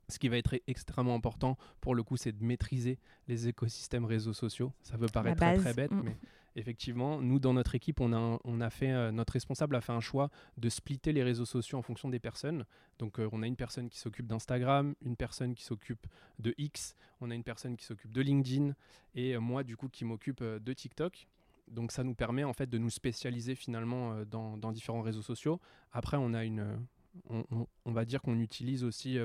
Ce 0.09 0.19
qui 0.19 0.29
va 0.29 0.39
être 0.39 0.61
extrêmement 0.67 1.15
important 1.15 1.57
pour 1.81 1.95
le 1.95 2.03
coup, 2.03 2.17
c'est 2.17 2.33
de 2.33 2.45
maîtriser 2.45 2.99
les 3.29 3.47
écosystèmes 3.47 4.05
réseaux 4.05 4.33
sociaux. 4.33 4.73
Ça 4.83 4.99
peut 4.99 5.07
paraître 5.07 5.37
très, 5.37 5.57
très 5.59 5.75
bête, 5.75 5.93
mm. 5.93 6.03
mais 6.03 6.17
effectivement, 6.57 7.21
nous, 7.21 7.39
dans 7.39 7.55
notre 7.55 7.75
équipe, 7.75 8.01
on 8.01 8.13
a, 8.13 8.39
on 8.45 8.61
a 8.61 8.71
fait, 8.71 8.91
euh, 8.91 9.13
notre 9.13 9.33
responsable 9.35 9.77
a 9.77 9.81
fait 9.81 9.93
un 9.93 10.01
choix 10.01 10.31
de 10.57 10.69
splitter 10.69 11.13
les 11.13 11.23
réseaux 11.23 11.45
sociaux 11.45 11.79
en 11.79 11.83
fonction 11.83 12.09
des 12.09 12.19
personnes. 12.19 12.65
Donc, 12.99 13.19
euh, 13.19 13.29
on 13.33 13.43
a 13.43 13.47
une 13.47 13.57
personne 13.57 13.89
qui 13.89 13.99
s'occupe 13.99 14.27
d'Instagram, 14.27 14.95
une 15.03 15.17
personne 15.17 15.55
qui 15.55 15.65
s'occupe 15.65 16.07
de 16.39 16.55
X, 16.59 16.97
on 17.21 17.31
a 17.31 17.35
une 17.35 17.45
personne 17.45 17.77
qui 17.77 17.85
s'occupe 17.85 18.13
de 18.13 18.21
LinkedIn, 18.21 18.75
et 19.15 19.35
euh, 19.35 19.41
moi, 19.41 19.63
du 19.63 19.77
coup, 19.77 19.89
qui 19.89 20.05
m'occupe 20.05 20.43
de 20.43 20.73
TikTok. 20.73 21.27
Donc, 21.69 21.93
ça 21.93 22.03
nous 22.03 22.15
permet 22.15 22.43
en 22.43 22.53
fait 22.53 22.69
de 22.69 22.79
nous 22.79 22.91
spécialiser 22.91 23.55
finalement 23.55 24.25
dans, 24.25 24.73
différents 24.73 25.03
réseaux 25.03 25.23
sociaux. 25.23 25.61
Après, 25.93 26.17
on 26.17 26.35
a 26.35 26.45
une, 26.45 26.67
on 27.29 27.93
va 27.93 28.05
dire 28.05 28.23
qu'on 28.23 28.41
utilise 28.41 28.83
aussi 28.83 29.19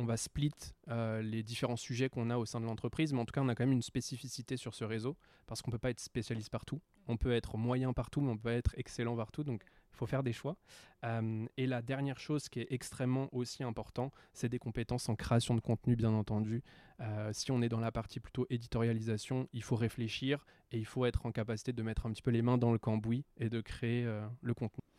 on 0.00 0.04
va 0.06 0.16
split 0.16 0.54
euh, 0.88 1.20
les 1.20 1.42
différents 1.42 1.76
sujets 1.76 2.08
qu'on 2.08 2.30
a 2.30 2.38
au 2.38 2.46
sein 2.46 2.58
de 2.58 2.64
l'entreprise, 2.64 3.12
mais 3.12 3.20
en 3.20 3.26
tout 3.26 3.32
cas, 3.32 3.42
on 3.42 3.48
a 3.48 3.54
quand 3.54 3.64
même 3.64 3.74
une 3.74 3.82
spécificité 3.82 4.56
sur 4.56 4.74
ce 4.74 4.84
réseau 4.84 5.14
parce 5.46 5.60
qu'on 5.60 5.70
ne 5.70 5.74
peut 5.74 5.78
pas 5.78 5.90
être 5.90 6.00
spécialiste 6.00 6.48
partout. 6.48 6.80
On 7.06 7.18
peut 7.18 7.32
être 7.32 7.58
moyen 7.58 7.92
partout, 7.92 8.22
mais 8.22 8.30
on 8.30 8.38
peut 8.38 8.48
être 8.48 8.74
excellent 8.78 9.14
partout. 9.14 9.44
Donc, 9.44 9.62
il 9.92 9.96
faut 9.96 10.06
faire 10.06 10.22
des 10.22 10.32
choix. 10.32 10.56
Euh, 11.04 11.44
et 11.58 11.66
la 11.66 11.82
dernière 11.82 12.18
chose 12.18 12.48
qui 12.48 12.60
est 12.60 12.68
extrêmement 12.70 13.28
aussi 13.32 13.62
important, 13.62 14.10
c'est 14.32 14.48
des 14.48 14.58
compétences 14.58 15.10
en 15.10 15.16
création 15.16 15.54
de 15.54 15.60
contenu, 15.60 15.96
bien 15.96 16.14
entendu. 16.14 16.62
Euh, 17.00 17.30
si 17.34 17.52
on 17.52 17.60
est 17.60 17.68
dans 17.68 17.80
la 17.80 17.92
partie 17.92 18.20
plutôt 18.20 18.46
éditorialisation, 18.48 19.48
il 19.52 19.62
faut 19.62 19.76
réfléchir 19.76 20.46
et 20.72 20.78
il 20.78 20.86
faut 20.86 21.04
être 21.04 21.26
en 21.26 21.32
capacité 21.32 21.74
de 21.74 21.82
mettre 21.82 22.06
un 22.06 22.12
petit 22.12 22.22
peu 22.22 22.30
les 22.30 22.40
mains 22.40 22.56
dans 22.56 22.72
le 22.72 22.78
cambouis 22.78 23.26
et 23.36 23.50
de 23.50 23.60
créer 23.60 24.08
le 24.40 24.54
contenu. 24.54 24.89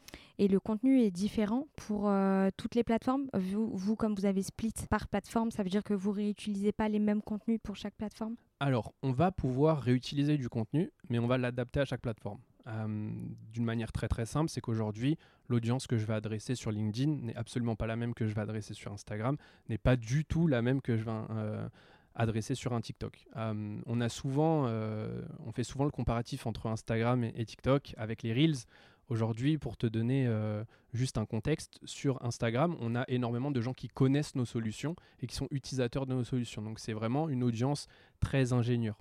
Et 0.42 0.48
le 0.48 0.60
contenu 0.60 1.02
est 1.02 1.12
différent 1.12 1.68
pour 1.76 2.10
euh, 2.10 2.50
toutes 2.58 2.74
les 2.74 2.84
plateformes. 2.84 3.28
Vous, 3.34 3.96
comme 3.96 4.16
vous 4.16 4.26
avez 4.26 4.42
split 4.42 4.74
par 4.90 5.08
plateforme, 5.08 5.52
ça 5.52 5.62
veut 5.62 5.70
dire 5.70 5.84
que 5.84 5.94
vous 5.94 6.12
réutilisez 6.12 6.72
pas 6.72 6.90
les 6.90 6.98
mêmes 6.98 7.22
contenus 7.22 7.60
pour 7.62 7.76
chaque 7.76 7.94
plateforme? 7.94 8.36
Alors, 8.60 8.92
on 9.04 9.12
va 9.12 9.32
pouvoir 9.32 9.82
réutiliser 9.82 10.38
du 10.38 10.50
contenu, 10.50 10.92
mais 11.10 11.20
on 11.20 11.28
va 11.28 11.38
l'adapter 11.38 11.82
à 11.82 11.86
chaque 11.86 12.02
plateforme. 12.02 12.40
Euh, 12.68 13.12
d'une 13.54 13.66
manière 13.66 13.92
très 13.92 14.08
très 14.08 14.26
simple, 14.26 14.50
c'est 14.50 14.62
qu'aujourd'hui, 14.62 15.20
l'audience 15.48 15.86
que 15.86 15.98
je 15.98 16.08
vais 16.08 16.16
adresser 16.16 16.56
sur 16.56 16.72
LinkedIn 16.72 17.12
n'est 17.24 17.36
absolument 17.36 17.76
pas 17.76 17.86
la 17.86 17.96
même 17.96 18.16
que 18.16 18.26
je 18.26 18.34
vais 18.34 18.42
adresser 18.42 18.74
sur 18.74 18.92
Instagram, 18.92 19.38
n'est 19.70 19.78
pas 19.78 19.96
du 19.96 20.26
tout 20.26 20.48
la 20.48 20.64
même 20.64 20.82
que 20.82 20.98
je 20.98 21.04
vais 21.04 21.12
euh, 21.12 21.68
adresser 22.16 22.56
sur 22.56 22.74
un 22.74 22.82
TikTok. 22.82 23.28
on 23.36 24.02
a 24.02 24.10
souvent, 24.10 24.66
on 24.66 25.52
fait 25.54 25.64
souvent 25.64 25.86
le 25.86 25.92
comparatif 25.92 26.46
entre 26.46 26.68
Instagram 26.68 27.24
et 27.24 27.46
TikTok 27.46 27.94
avec 27.96 28.22
les 28.24 28.34
Reels. 28.34 28.66
Aujourd'hui, 29.12 29.58
pour 29.58 29.76
te 29.76 29.88
donner 29.88 30.26
euh, 30.26 30.64
juste 30.94 31.18
un 31.18 31.26
contexte, 31.26 31.82
sur 31.84 32.24
Instagram, 32.24 32.78
on 32.80 32.96
a 32.96 33.04
énormément 33.10 33.52
de 33.52 33.60
gens 33.60 33.74
qui 33.74 33.90
connaissent 33.90 34.36
nos 34.36 34.46
solutions 34.46 34.96
et 35.22 35.28
qui 35.28 35.36
sont 35.36 35.50
utilisateurs 35.52 36.06
de 36.06 36.14
nos 36.14 36.24
solutions. 36.24 36.62
Donc 36.62 36.80
c'est 36.80 36.94
vraiment 36.94 37.28
une 37.28 37.44
audience 37.44 37.88
très 38.22 38.54
ingénieure. 38.54 38.98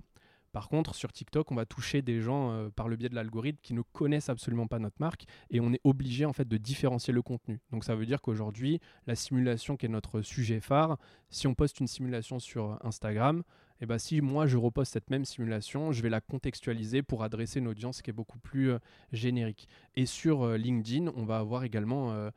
Par 0.51 0.69
contre, 0.69 0.97
sur 0.97 1.13
TikTok, 1.13 1.53
on 1.53 1.55
va 1.55 1.65
toucher 1.65 2.03
des 2.03 2.21
gens 2.21 2.51
euh, 2.51 2.71
par 2.71 2.89
le 2.89 2.97
biais 2.97 3.09
de 3.09 3.15
l'algorithme 3.15 3.61
qui 3.63 3.73
ne 3.73 3.83
connaissent 3.83 4.29
absolument 4.29 4.67
pas 4.67 4.81
notre 4.81 4.97
marque 4.99 5.27
et 5.49 5.61
on 5.61 5.73
est 5.73 5.81
obligé 5.85 6.25
en 6.25 6.33
fait 6.33 6.49
de 6.49 6.57
différencier 6.57 7.15
le 7.15 7.23
contenu. 7.23 7.61
Donc 7.71 7.85
ça 7.85 7.95
veut 7.95 8.05
dire 8.05 8.21
qu'aujourd'hui, 8.21 8.81
la 9.07 9.15
simulation 9.15 9.77
qui 9.77 9.87
est 9.87 9.91
notre 9.91 10.23
sujet 10.23 10.59
phare, 10.59 10.99
si 11.29 11.47
on 11.47 11.55
poste 11.55 11.79
une 11.79 11.87
simulation 11.87 12.41
sur 12.41 12.85
Instagram, 12.85 13.45
et 13.81 13.87
ben, 13.87 13.99
si 13.99 14.21
moi 14.21 14.47
je 14.47 14.57
repose 14.57 14.89
cette 14.89 15.11
même 15.11 15.25
simulation, 15.25 15.93
je 15.93 16.03
vais 16.03 16.11
la 16.11 16.21
contextualiser 16.21 17.03
pour 17.03 17.23
adresser 17.23 17.61
une 17.61 17.69
audience 17.69 18.03
qui 18.03 18.11
est 18.11 18.15
beaucoup 18.15 18.39
plus 18.39 18.73
euh, 18.73 18.79
générique. 19.13 19.69
Et 19.97 20.07
sur 20.07 20.43
euh, 20.43 20.57
LinkedIn, 20.57 21.11
on 21.17 21.25
va 21.25 21.39
avoir 21.39 21.65
également 21.65 22.13
euh, 22.13 22.31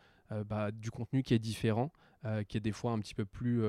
bah, 0.45 0.71
du 0.71 0.89
contenu 0.89 1.21
qui 1.21 1.33
est 1.33 1.39
différent, 1.39 1.91
qui 2.47 2.57
est 2.57 2.61
des 2.61 2.71
fois 2.71 2.93
un 2.93 2.99
petit 2.99 3.13
peu 3.13 3.25
plus 3.25 3.61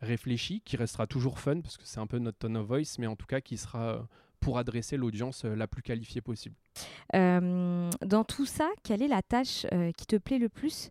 réfléchi, 0.00 0.60
qui 0.60 0.76
restera 0.76 1.06
toujours 1.06 1.38
fun 1.38 1.60
parce 1.60 1.78
que 1.78 1.84
c'est 1.86 2.00
un 2.00 2.06
peu 2.08 2.18
notre 2.18 2.36
tone 2.36 2.56
of 2.56 2.66
voice, 2.66 2.98
mais 2.98 3.06
en 3.06 3.14
tout 3.16 3.26
cas 3.26 3.40
qui 3.40 3.56
sera 3.56 4.06
pour 4.40 4.58
adresser 4.58 4.96
l'audience 4.96 5.44
la 5.44 5.68
plus 5.68 5.82
qualifiée 5.82 6.20
possible. 6.20 6.56
dans 7.12 8.24
tout 8.28 8.44
ça, 8.44 8.68
quelle 8.82 9.02
est 9.02 9.08
la 9.08 9.22
tâche 9.22 9.64
qui 9.96 10.06
te 10.06 10.16
plaît 10.16 10.38
le 10.38 10.48
plus? 10.48 10.90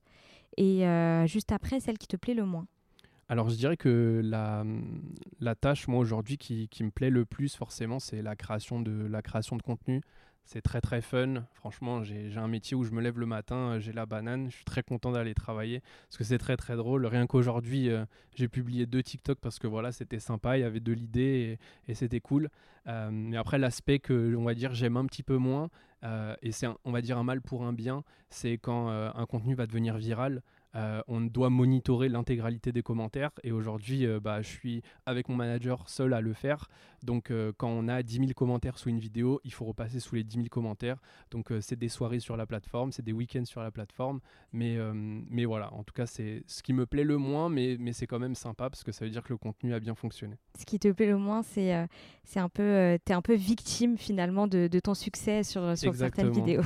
Et 0.57 0.85
juste 1.27 1.51
après 1.51 1.81
celle 1.81 1.99
qui 1.99 2.07
te 2.07 2.15
plaît 2.15 2.33
le 2.33 2.45
moins? 2.45 2.65
Alors 3.31 3.47
je 3.47 3.55
dirais 3.55 3.77
que 3.77 4.19
la, 4.21 5.55
tâche, 5.55 5.87
moi 5.87 6.01
aujourd'hui, 6.01 6.37
qui, 6.37 6.67
me 6.81 6.89
plaît 6.89 7.09
le 7.09 7.23
plus 7.23 7.55
forcément, 7.55 7.97
c'est 7.97 8.21
la 8.21 8.35
création 8.35 8.81
de, 8.81 9.07
la 9.07 9.21
contenu. 9.63 10.01
C'est 10.43 10.61
très 10.61 10.81
très 10.81 10.99
fun. 10.99 11.45
Franchement, 11.53 12.03
j'ai 12.03 12.35
un 12.35 12.49
métier 12.49 12.75
où 12.75 12.83
je 12.83 12.91
me 12.91 12.99
lève 12.99 13.17
le 13.17 13.25
matin, 13.25 13.79
j'ai 13.79 13.93
la 13.93 14.05
banane, 14.05 14.51
je 14.51 14.57
suis 14.57 14.65
très 14.65 14.83
content 14.83 15.13
d'aller 15.13 15.33
travailler 15.33 15.81
parce 16.09 16.17
que 16.17 16.25
c'est 16.25 16.39
très 16.39 16.57
très 16.57 16.75
drôle. 16.75 17.05
Rien 17.05 17.25
qu'aujourd'hui, 17.25 17.89
euh, 17.89 18.03
j'ai 18.35 18.49
publié 18.49 18.85
deux 18.85 19.01
TikTok 19.01 19.39
parce 19.39 19.59
que 19.59 19.67
voilà, 19.67 19.93
c'était 19.93 20.19
sympa, 20.19 20.57
il 20.57 20.61
y 20.61 20.65
avait 20.65 20.81
de 20.81 20.91
l'idée 20.91 21.57
et, 21.87 21.93
c'était 21.93 22.19
cool. 22.19 22.49
Euh, 22.87 23.11
mais 23.13 23.37
après, 23.37 23.59
l'aspect 23.59 23.99
que 23.99 24.35
on 24.35 24.43
va 24.43 24.55
dire 24.55 24.73
j'aime 24.73 24.97
un 24.97 25.05
petit 25.05 25.23
peu 25.23 25.37
moins, 25.37 25.69
euh, 26.03 26.35
et 26.41 26.51
c'est 26.51 26.67
on 26.83 26.91
va 26.91 27.01
dire 27.01 27.17
un 27.17 27.23
mal 27.23 27.39
pour 27.39 27.63
un 27.63 27.71
bien, 27.71 28.03
c'est 28.29 28.57
quand 28.57 28.89
un 28.89 29.25
contenu 29.25 29.55
va 29.55 29.67
devenir 29.67 29.95
viral. 29.95 30.41
Euh, 30.75 31.01
on 31.07 31.21
doit 31.21 31.49
monitorer 31.49 32.09
l'intégralité 32.09 32.71
des 32.71 32.83
commentaires. 32.83 33.31
Et 33.43 33.51
aujourd'hui, 33.51 34.05
euh, 34.05 34.19
bah, 34.19 34.41
je 34.41 34.47
suis 34.47 34.81
avec 35.05 35.29
mon 35.29 35.35
manager 35.35 35.89
seul 35.89 36.13
à 36.13 36.21
le 36.21 36.33
faire. 36.33 36.67
Donc, 37.03 37.31
euh, 37.31 37.51
quand 37.57 37.69
on 37.69 37.87
a 37.87 38.03
10 38.03 38.17
000 38.17 38.27
commentaires 38.35 38.77
sous 38.77 38.89
une 38.89 38.99
vidéo, 38.99 39.39
il 39.43 39.53
faut 39.53 39.65
repasser 39.65 39.99
sous 39.99 40.15
les 40.15 40.23
10 40.23 40.35
000 40.35 40.47
commentaires. 40.49 40.97
Donc, 41.31 41.51
c'est 41.61 41.77
des 41.77 41.89
soirées 41.89 42.19
sur 42.19 42.37
la 42.37 42.45
plateforme, 42.45 42.91
c'est 42.91 43.03
des 43.03 43.13
week-ends 43.13 43.45
sur 43.45 43.61
la 43.61 43.71
plateforme. 43.71 44.19
Mais, 44.53 44.77
mais 44.93 45.45
voilà, 45.45 45.73
en 45.73 45.83
tout 45.83 45.93
cas, 45.93 46.05
c'est 46.05 46.43
ce 46.47 46.61
qui 46.61 46.73
me 46.73 46.85
plaît 46.85 47.03
le 47.03 47.17
moins, 47.17 47.49
mais, 47.49 47.77
mais 47.79 47.93
c'est 47.93 48.07
quand 48.07 48.19
même 48.19 48.35
sympa 48.35 48.69
parce 48.69 48.83
que 48.83 48.91
ça 48.91 49.05
veut 49.05 49.11
dire 49.11 49.23
que 49.23 49.33
le 49.33 49.37
contenu 49.37 49.73
a 49.73 49.79
bien 49.79 49.95
fonctionné. 49.95 50.37
Ce 50.57 50.65
qui 50.65 50.79
te 50.79 50.91
plaît 50.91 51.07
le 51.07 51.17
moins, 51.17 51.43
c'est 51.43 51.87
c'est 52.23 52.39
un 52.39 52.49
peu, 52.49 52.97
tu 53.05 53.11
es 53.11 53.15
un 53.15 53.21
peu 53.21 53.33
victime 53.33 53.97
finalement 53.97 54.47
de, 54.47 54.67
de 54.67 54.79
ton 54.79 54.93
succès 54.93 55.43
sur, 55.43 55.77
sur 55.77 55.95
certaines 55.95 56.31
vidéos. 56.31 56.63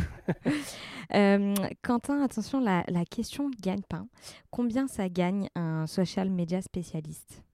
Quentin, 1.83 2.21
attention, 2.23 2.59
la, 2.59 2.83
la 2.87 3.05
question 3.05 3.49
gagne 3.61 3.81
pas 3.81 4.05
Combien 4.51 4.87
ça 4.87 5.09
gagne 5.09 5.49
un 5.55 5.87
social 5.87 6.29
media 6.29 6.61
spécialiste? 6.61 7.44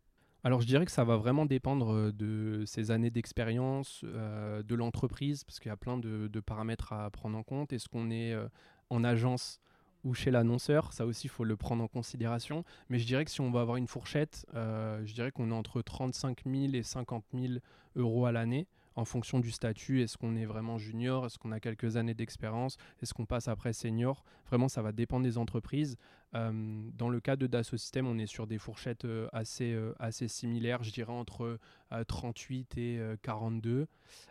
Alors 0.43 0.61
je 0.61 0.65
dirais 0.65 0.85
que 0.85 0.91
ça 0.91 1.03
va 1.03 1.17
vraiment 1.17 1.45
dépendre 1.45 1.93
euh, 1.93 2.11
de 2.11 2.63
ses 2.65 2.89
années 2.89 3.11
d'expérience, 3.11 4.01
euh, 4.05 4.63
de 4.63 4.75
l'entreprise, 4.75 5.43
parce 5.43 5.59
qu'il 5.59 5.69
y 5.69 5.71
a 5.71 5.77
plein 5.77 5.97
de, 5.97 6.39
paramètres 6.39 6.93
à 6.93 7.09
prendre 7.11 7.37
en 7.37 7.43
compte. 7.43 7.73
Est-ce 7.73 7.87
qu'on 7.87 8.09
est 8.09 8.33
euh, 8.33 8.47
en 8.89 9.03
agence 9.03 9.59
ou 10.03 10.15
chez 10.15 10.31
l'annonceur? 10.31 10.93
Ça 10.93 11.05
aussi, 11.05 11.27
il 11.27 11.29
faut 11.29 11.43
le 11.43 11.55
prendre 11.57 11.83
en 11.83 11.87
considération. 11.87 12.63
Mais 12.89 12.97
je 12.97 13.05
dirais 13.05 13.23
que 13.23 13.31
si 13.31 13.41
on 13.41 13.51
va 13.51 13.61
avoir 13.61 13.77
une 13.77 13.87
fourchette, 13.87 14.47
je 14.53 15.13
dirais 15.13 15.31
qu'on 15.31 15.51
est 15.51 15.53
entre 15.53 15.83
35 15.83 16.41
000 16.45 16.73
et 16.73 16.81
50 16.81 17.23
000 17.35 17.53
euros 17.95 18.25
à 18.25 18.31
l'année 18.31 18.67
en 18.95 19.05
fonction 19.05 19.39
du 19.39 19.51
statut. 19.51 20.01
Est-ce 20.01 20.17
qu'on 20.17 20.35
est 20.35 20.45
vraiment 20.45 20.77
junior 20.77 21.25
Est-ce 21.25 21.37
qu'on 21.37 21.51
a 21.51 21.59
quelques 21.59 21.97
années 21.97 22.13
d'expérience 22.13 22.77
Est-ce 23.01 23.13
qu'on 23.13 23.25
passe 23.25 23.47
après 23.47 23.73
senior 23.73 24.23
Vraiment, 24.47 24.67
ça 24.67 24.81
va 24.81 24.91
dépendre 24.91 25.23
des 25.23 25.37
entreprises. 25.37 25.97
Euh, 26.33 26.51
dans 26.97 27.09
le 27.09 27.19
cas 27.19 27.35
de 27.35 27.45
Dassault 27.47 27.77
Systèmes, 27.77 28.07
on 28.07 28.17
est 28.17 28.25
sur 28.25 28.47
des 28.47 28.57
fourchettes 28.57 29.05
euh, 29.05 29.27
assez, 29.33 29.73
euh, 29.73 29.93
assez 29.99 30.27
similaires, 30.27 30.81
je 30.83 30.91
dirais 30.91 31.11
entre 31.11 31.59
38 32.07 32.77
et 32.77 33.01
42. 33.21 33.85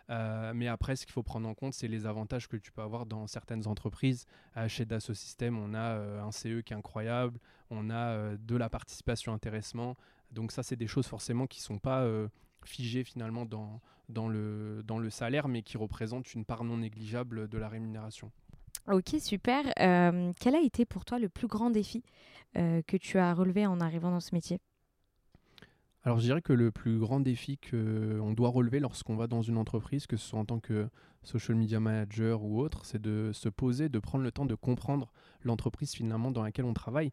mais 0.09 0.67
après, 0.67 0.95
ce 0.95 1.05
qu'il 1.05 1.13
faut 1.13 1.21
prendre 1.21 1.47
en 1.47 1.53
compte, 1.53 1.75
c'est 1.75 1.87
les 1.87 2.07
avantages 2.07 2.47
que 2.47 2.57
tu 2.57 2.71
peux 2.71 2.81
avoir 2.81 3.05
dans 3.05 3.27
certaines 3.27 3.67
entreprises. 3.67 4.25
chez 4.67 4.85
Dassault 4.85 5.13
Systèmes, 5.13 5.59
on 5.59 5.75
a 5.75 6.23
un 6.23 6.31
CE 6.31 6.61
qui 6.61 6.73
est 6.73 6.75
incroyable, 6.75 7.39
on 7.69 7.91
a 7.91 8.35
de 8.35 8.55
la 8.55 8.67
participation 8.67 9.31
intéressement. 9.31 9.95
Donc 10.31 10.51
ça, 10.51 10.63
c'est 10.63 10.75
des 10.75 10.87
choses 10.87 11.05
forcément 11.05 11.45
qui 11.45 11.59
ne 11.59 11.65
sont 11.65 11.77
pas 11.77 12.03
figées 12.65 13.03
finalement 13.03 13.45
dans, 13.45 13.81
dans, 14.09 14.27
le, 14.27 14.83
dans 14.85 14.97
le 14.97 15.09
salaire, 15.09 15.47
mais 15.47 15.61
qui 15.61 15.77
représentent 15.77 16.33
une 16.33 16.45
part 16.45 16.63
non 16.63 16.77
négligeable 16.77 17.47
de 17.47 17.57
la 17.57 17.69
rémunération. 17.69 18.31
Ok, 18.91 19.15
super. 19.19 19.65
Euh, 19.79 20.31
quel 20.39 20.55
a 20.55 20.61
été 20.61 20.85
pour 20.85 21.05
toi 21.05 21.19
le 21.19 21.29
plus 21.29 21.47
grand 21.47 21.69
défi 21.69 22.03
euh, 22.57 22.81
que 22.87 22.97
tu 22.97 23.17
as 23.17 23.33
relevé 23.33 23.65
en 23.65 23.79
arrivant 23.79 24.11
dans 24.11 24.19
ce 24.19 24.33
métier? 24.33 24.59
Alors 26.03 26.17
je 26.17 26.23
dirais 26.23 26.41
que 26.41 26.53
le 26.53 26.71
plus 26.71 26.97
grand 26.97 27.19
défi 27.19 27.59
qu'on 27.59 28.33
doit 28.33 28.49
relever 28.49 28.79
lorsqu'on 28.79 29.15
va 29.15 29.27
dans 29.27 29.43
une 29.43 29.57
entreprise, 29.57 30.07
que 30.07 30.17
ce 30.17 30.29
soit 30.29 30.39
en 30.39 30.45
tant 30.45 30.59
que 30.59 30.89
social 31.21 31.55
media 31.55 31.79
manager 31.79 32.43
ou 32.43 32.59
autre, 32.59 32.85
c'est 32.85 32.99
de 32.99 33.29
se 33.33 33.49
poser, 33.49 33.87
de 33.87 33.99
prendre 33.99 34.23
le 34.23 34.31
temps 34.31 34.47
de 34.47 34.55
comprendre 34.55 35.11
l'entreprise 35.43 35.93
finalement 35.93 36.31
dans 36.31 36.41
laquelle 36.41 36.65
on 36.65 36.73
travaille. 36.73 37.11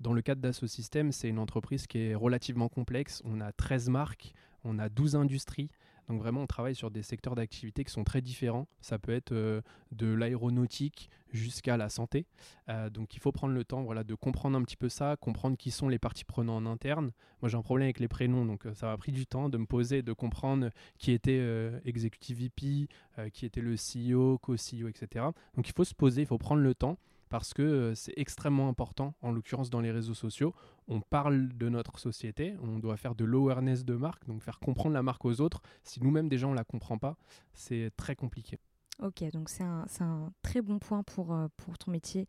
Dans 0.00 0.12
le 0.12 0.20
cadre 0.20 0.40
d'Asso 0.40 0.66
System, 0.66 1.12
c'est 1.12 1.28
une 1.28 1.38
entreprise 1.38 1.86
qui 1.86 1.98
est 1.98 2.14
relativement 2.16 2.68
complexe. 2.68 3.22
On 3.24 3.40
a 3.40 3.52
13 3.52 3.88
marques, 3.88 4.34
on 4.64 4.78
a 4.78 4.88
12 4.88 5.16
industries, 5.16 5.68
donc 6.08 6.20
vraiment, 6.20 6.42
on 6.42 6.46
travaille 6.46 6.74
sur 6.74 6.90
des 6.90 7.02
secteurs 7.02 7.34
d'activité 7.34 7.84
qui 7.84 7.90
sont 7.90 8.04
très 8.04 8.20
différents. 8.20 8.68
Ça 8.80 8.98
peut 8.98 9.12
être 9.12 9.32
euh, 9.32 9.62
de 9.92 10.12
l'aéronautique 10.12 11.08
jusqu'à 11.32 11.76
la 11.76 11.88
santé. 11.88 12.26
Euh, 12.68 12.90
donc 12.90 13.14
il 13.14 13.20
faut 13.20 13.32
prendre 13.32 13.54
le 13.54 13.64
temps 13.64 13.82
voilà, 13.82 14.04
de 14.04 14.14
comprendre 14.14 14.56
un 14.56 14.62
petit 14.62 14.76
peu 14.76 14.88
ça, 14.88 15.16
comprendre 15.18 15.56
qui 15.56 15.70
sont 15.70 15.88
les 15.88 15.98
parties 15.98 16.24
prenantes 16.24 16.66
en 16.66 16.70
interne. 16.70 17.10
Moi 17.40 17.48
j'ai 17.48 17.56
un 17.56 17.62
problème 17.62 17.86
avec 17.86 18.00
les 18.00 18.08
prénoms, 18.08 18.44
donc 18.44 18.66
euh, 18.66 18.74
ça 18.74 18.86
m'a 18.86 18.96
pris 18.96 19.12
du 19.12 19.26
temps 19.26 19.48
de 19.48 19.58
me 19.58 19.66
poser, 19.66 20.02
de 20.02 20.12
comprendre 20.12 20.70
qui 20.98 21.12
était 21.12 21.42
Executive 21.84 22.38
VP, 22.38 22.88
qui 23.32 23.46
était 23.46 23.60
le 23.60 23.74
CEO, 23.74 24.38
co-CEO, 24.38 24.88
etc. 24.88 25.26
Donc 25.56 25.68
il 25.68 25.72
faut 25.74 25.84
se 25.84 25.94
poser, 25.94 26.22
il 26.22 26.26
faut 26.26 26.38
prendre 26.38 26.62
le 26.62 26.74
temps 26.74 26.98
parce 27.34 27.52
que 27.52 27.62
euh, 27.62 27.94
c'est 27.96 28.12
extrêmement 28.16 28.68
important, 28.68 29.16
en 29.20 29.32
l'occurrence 29.32 29.68
dans 29.68 29.80
les 29.80 29.90
réseaux 29.90 30.14
sociaux. 30.14 30.54
On 30.86 31.00
parle 31.00 31.48
de 31.48 31.68
notre 31.68 31.98
société, 31.98 32.54
on 32.62 32.78
doit 32.78 32.96
faire 32.96 33.16
de 33.16 33.24
l'awareness 33.24 33.84
de 33.84 33.94
marque, 33.94 34.24
donc 34.28 34.40
faire 34.40 34.60
comprendre 34.60 34.94
la 34.94 35.02
marque 35.02 35.24
aux 35.24 35.40
autres. 35.40 35.60
Si 35.82 36.00
nous-mêmes 36.00 36.28
déjà 36.28 36.46
on 36.46 36.52
ne 36.52 36.54
la 36.54 36.62
comprend 36.62 36.96
pas, 36.96 37.16
c'est 37.52 37.90
très 37.96 38.14
compliqué. 38.14 38.60
Ok, 39.02 39.24
donc 39.32 39.48
c'est 39.48 39.64
un, 39.64 40.32
très 40.42 40.62
bon 40.62 40.78
point 40.78 41.02
pour, 41.02 41.34
euh, 41.34 41.48
pour 41.56 41.76
ton 41.76 41.90
métier 41.90 42.28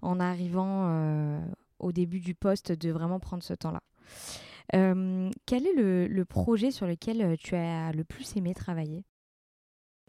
en 0.00 0.20
arrivant 0.20 0.90
euh, 0.90 1.40
au 1.80 1.90
début 1.90 2.20
du 2.20 2.36
poste 2.36 2.70
de 2.70 2.92
vraiment 2.92 3.18
prendre 3.18 3.42
ce 3.42 3.52
temps-là. 3.52 3.82
quel 4.70 5.66
est 5.66 5.74
le, 5.74 6.24
projet 6.24 6.70
sur 6.70 6.86
lequel 6.86 7.36
tu 7.38 7.56
as 7.56 7.90
le 7.90 8.04
plus 8.04 8.36
aimé 8.36 8.54
travailler? 8.54 9.04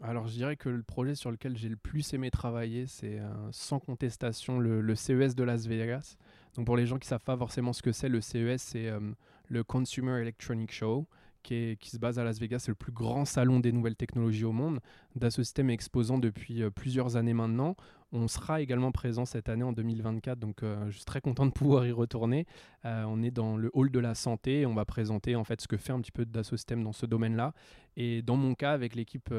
Alors 0.02 0.28
je 0.28 0.32
dirais 0.32 0.56
que 0.56 0.68
le 0.68 0.82
projet 0.82 1.14
sur 1.14 1.30
lequel 1.30 1.56
j'ai 1.56 1.68
le 1.68 1.76
plus 1.76 2.14
aimé 2.14 2.30
travailler, 2.30 2.86
c'est 2.86 3.18
euh, 3.18 3.32
sans 3.50 3.80
contestation 3.80 4.60
le, 4.60 4.94
CES 4.94 5.34
de 5.34 5.42
Las 5.42 5.66
Vegas. 5.66 6.16
Donc 6.54 6.66
pour 6.66 6.76
les 6.76 6.86
gens 6.86 6.98
qui 6.98 7.06
ne 7.06 7.10
savent 7.10 7.24
pas 7.24 7.36
forcément 7.36 7.72
ce 7.72 7.82
que 7.82 7.92
c'est, 7.92 8.08
le 8.08 8.20
CES 8.20 8.62
c'est 8.62 8.88
euh, 8.88 9.00
le 9.48 9.64
Consumer 9.64 10.20
Electronic 10.20 10.72
Show 10.72 11.06
qui, 11.48 11.90
se 11.90 11.98
base 11.98 12.18
à 12.18 12.24
Las 12.24 12.38
Vegas. 12.38 12.60
C'est 12.60 12.70
le 12.70 12.74
plus 12.74 12.92
grand 12.92 13.24
salon 13.24 13.60
des 13.60 13.72
nouvelles 13.72 13.96
technologies 13.96 14.44
au 14.44 14.52
monde. 14.52 14.80
Dassault 15.16 15.42
Systèmes 15.42 15.70
exposant 15.70 16.18
depuis 16.18 16.62
euh, 16.62 16.70
plusieurs 16.70 17.16
années 17.16 17.34
maintenant. 17.34 17.76
On 18.12 18.28
sera 18.28 18.60
également 18.60 18.90
présent 18.90 19.24
cette 19.24 19.48
année 19.48 19.64
en 19.64 19.72
2024, 19.72 20.38
donc 20.38 20.62
euh, 20.62 20.86
je 20.90 20.96
suis 20.96 21.04
très 21.04 21.20
content 21.20 21.44
de 21.44 21.50
pouvoir 21.50 21.86
y 21.86 21.92
retourner. 21.92 22.46
Euh, 22.84 23.04
on 23.06 23.22
est 23.22 23.30
dans 23.30 23.56
le 23.56 23.70
hall 23.74 23.90
de 23.90 23.98
la 23.98 24.14
santé, 24.14 24.64
on 24.64 24.74
va 24.74 24.84
présenter 24.84 25.36
en 25.36 25.44
fait 25.44 25.60
ce 25.60 25.68
que 25.68 25.76
fait 25.76 25.92
un 25.92 26.00
petit 26.00 26.12
peu 26.12 26.24
Dassault 26.24 26.56
Systèmes 26.56 26.82
dans 26.82 26.92
ce 26.92 27.06
domaine-là. 27.06 27.52
Et 27.96 28.22
dans 28.22 28.36
mon 28.36 28.54
cas, 28.54 28.72
avec 28.72 28.94
l'équipe 28.94 29.34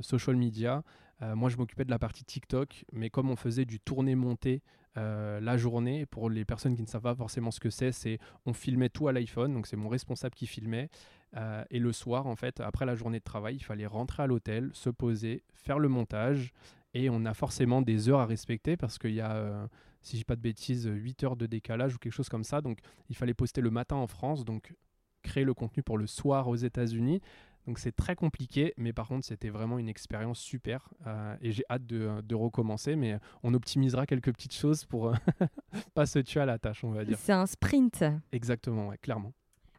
social 0.00 0.34
media, 0.34 0.82
moi 1.20 1.50
je 1.50 1.58
m'occupais 1.58 1.84
de 1.84 1.90
la 1.90 1.98
partie 1.98 2.24
TikTok, 2.24 2.86
mais 2.92 3.10
comme 3.10 3.28
on 3.28 3.36
faisait 3.36 3.66
du 3.66 3.80
tourné-monté 3.80 4.62
la 4.96 5.56
journée. 5.56 6.06
Pour 6.06 6.30
les 6.30 6.44
personnes 6.44 6.74
qui 6.74 6.82
ne 6.82 6.86
savent 6.86 7.02
pas 7.02 7.14
forcément 7.14 7.50
ce 7.50 7.60
que 7.60 7.70
c'est, 7.70 7.92
c'est 7.92 8.18
on 8.46 8.52
filmait 8.52 8.88
tout 8.88 9.06
à 9.08 9.12
l'iPhone, 9.12 9.52
donc 9.52 9.66
c'est 9.66 9.76
mon 9.76 9.88
responsable 9.88 10.34
qui 10.34 10.46
filmait. 10.46 10.88
Euh, 11.36 11.64
et 11.70 11.78
le 11.78 11.92
soir, 11.92 12.26
en 12.26 12.36
fait, 12.36 12.60
après 12.60 12.86
la 12.86 12.94
journée 12.94 13.18
de 13.18 13.24
travail, 13.24 13.56
il 13.56 13.64
fallait 13.64 13.86
rentrer 13.86 14.22
à 14.22 14.26
l'hôtel, 14.26 14.70
se 14.72 14.90
poser, 14.90 15.42
faire 15.54 15.78
le 15.78 15.88
montage. 15.88 16.52
Et 16.94 17.10
on 17.10 17.24
a 17.24 17.34
forcément 17.34 17.82
des 17.82 18.08
heures 18.08 18.20
à 18.20 18.26
respecter 18.26 18.76
parce 18.76 18.98
qu'il 18.98 19.12
y 19.12 19.20
a, 19.20 19.36
euh, 19.36 19.66
si 20.00 20.16
je 20.16 20.20
dis 20.20 20.24
pas 20.24 20.36
de 20.36 20.40
bêtises, 20.40 20.86
8 20.90 21.24
heures 21.24 21.36
de 21.36 21.46
décalage 21.46 21.94
ou 21.94 21.98
quelque 21.98 22.12
chose 22.12 22.28
comme 22.28 22.44
ça. 22.44 22.60
Donc 22.60 22.78
il 23.10 23.16
fallait 23.16 23.34
poster 23.34 23.60
le 23.60 23.70
matin 23.70 23.96
en 23.96 24.06
France, 24.06 24.44
donc 24.44 24.74
créer 25.22 25.44
le 25.44 25.54
contenu 25.54 25.82
pour 25.82 25.98
le 25.98 26.06
soir 26.06 26.48
aux 26.48 26.56
États-Unis. 26.56 27.20
Donc 27.66 27.78
c'est 27.78 27.92
très 27.92 28.16
compliqué, 28.16 28.72
mais 28.78 28.94
par 28.94 29.08
contre 29.08 29.26
c'était 29.26 29.50
vraiment 29.50 29.78
une 29.78 29.90
expérience 29.90 30.38
super 30.38 30.88
euh, 31.06 31.36
et 31.42 31.52
j'ai 31.52 31.64
hâte 31.68 31.84
de, 31.84 32.22
de, 32.22 32.34
recommencer, 32.34 32.96
mais 32.96 33.18
on 33.42 33.52
optimisera 33.52 34.06
quelques 34.06 34.32
petites 34.32 34.54
choses 34.54 34.86
pour 34.86 35.12
pas 35.94 36.06
se 36.06 36.18
tuer 36.20 36.40
à 36.40 36.46
la 36.46 36.58
tâche, 36.58 36.82
on 36.82 36.92
va 36.92 37.04
dire. 37.04 37.18
C'est 37.18 37.32
un 37.32 37.44
sprint. 37.44 38.02
Exactement, 38.32 38.88
ouais, 38.88 38.96
clairement. 38.96 39.34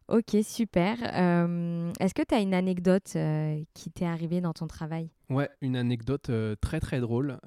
Ok, 0.10 0.38
super. 0.42 0.98
Euh, 1.04 1.92
est-ce 2.00 2.16
que 2.16 2.24
tu 2.24 2.34
as 2.34 2.40
une 2.40 2.56
anecdote 2.56 3.14
euh, 3.16 3.62
qui 3.76 3.92
t'est 3.92 4.08
arrivée 4.08 4.42
dans 4.42 4.54
ton 4.54 4.66
travail? 4.66 5.12
Ouais, 5.30 5.48
une 5.62 5.76
anecdote 5.76 6.32
euh, 6.32 6.56
très 6.60 6.80
très 6.80 7.00
drôle. 7.00 7.38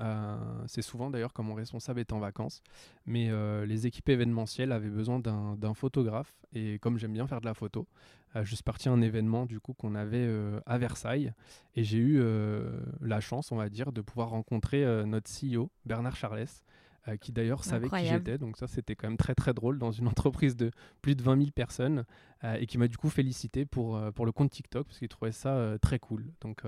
c'est 0.68 0.82
souvent 0.82 1.10
d'ailleurs 1.10 1.32
quand 1.32 1.42
mon 1.42 1.54
responsable 1.54 1.98
est 1.98 2.12
en 2.12 2.20
vacances. 2.20 2.62
Mais 3.04 3.30
les 3.66 3.88
équipes 3.88 4.08
événementielles 4.10 4.70
avaient 4.70 4.90
besoin 4.90 5.18
d'un 5.18 5.74
photographe. 5.74 6.32
Et 6.54 6.78
comme 6.78 6.98
j'aime 6.98 7.12
bien 7.12 7.26
faire 7.26 7.40
de 7.40 7.46
la 7.46 7.54
photo, 7.54 7.88
je 8.36 8.54
suis 8.54 8.62
parti 8.62 8.88
à 8.88 8.92
un 8.92 9.02
événement 9.02 9.44
du 9.44 9.58
coup 9.58 9.74
qu'on 9.74 9.96
avait 9.96 10.28
à 10.64 10.78
Versailles. 10.78 11.32
Et 11.74 11.82
j'ai 11.82 11.98
eu 11.98 12.22
la 13.00 13.20
chance, 13.20 13.50
on 13.50 13.56
va 13.56 13.68
dire, 13.68 13.90
de 13.90 14.02
pouvoir 14.02 14.28
rencontrer 14.28 14.84
notre 15.04 15.28
CEO, 15.28 15.70
Bernard 15.84 16.14
Charles. 16.14 16.46
Euh, 17.08 17.16
qui 17.16 17.32
d'ailleurs 17.32 17.64
savait 17.64 17.88
qui 17.88 18.06
j'étais. 18.06 18.38
Donc 18.38 18.56
ça, 18.56 18.68
c'était 18.68 18.94
quand 18.94 19.08
même 19.08 19.16
très 19.16 19.34
très 19.34 19.52
drôle 19.52 19.76
dans 19.76 19.90
une 19.90 20.06
entreprise 20.08 20.54
de 20.54 20.70
plus 21.00 21.16
de 21.16 21.22
20 21.22 21.36
000 21.36 21.50
personnes 21.50 22.04
euh, 22.44 22.54
et 22.60 22.66
qui 22.66 22.78
m'a 22.78 22.86
du 22.86 22.96
coup 22.96 23.10
félicité 23.10 23.64
pour, 23.64 23.96
euh, 23.96 24.12
pour 24.12 24.24
le 24.24 24.30
compte 24.30 24.50
TikTok 24.50 24.86
parce 24.86 25.00
qu'il 25.00 25.08
trouvait 25.08 25.32
ça 25.32 25.76
très 25.80 25.98
cool. 25.98 26.26
Donc 26.40 26.62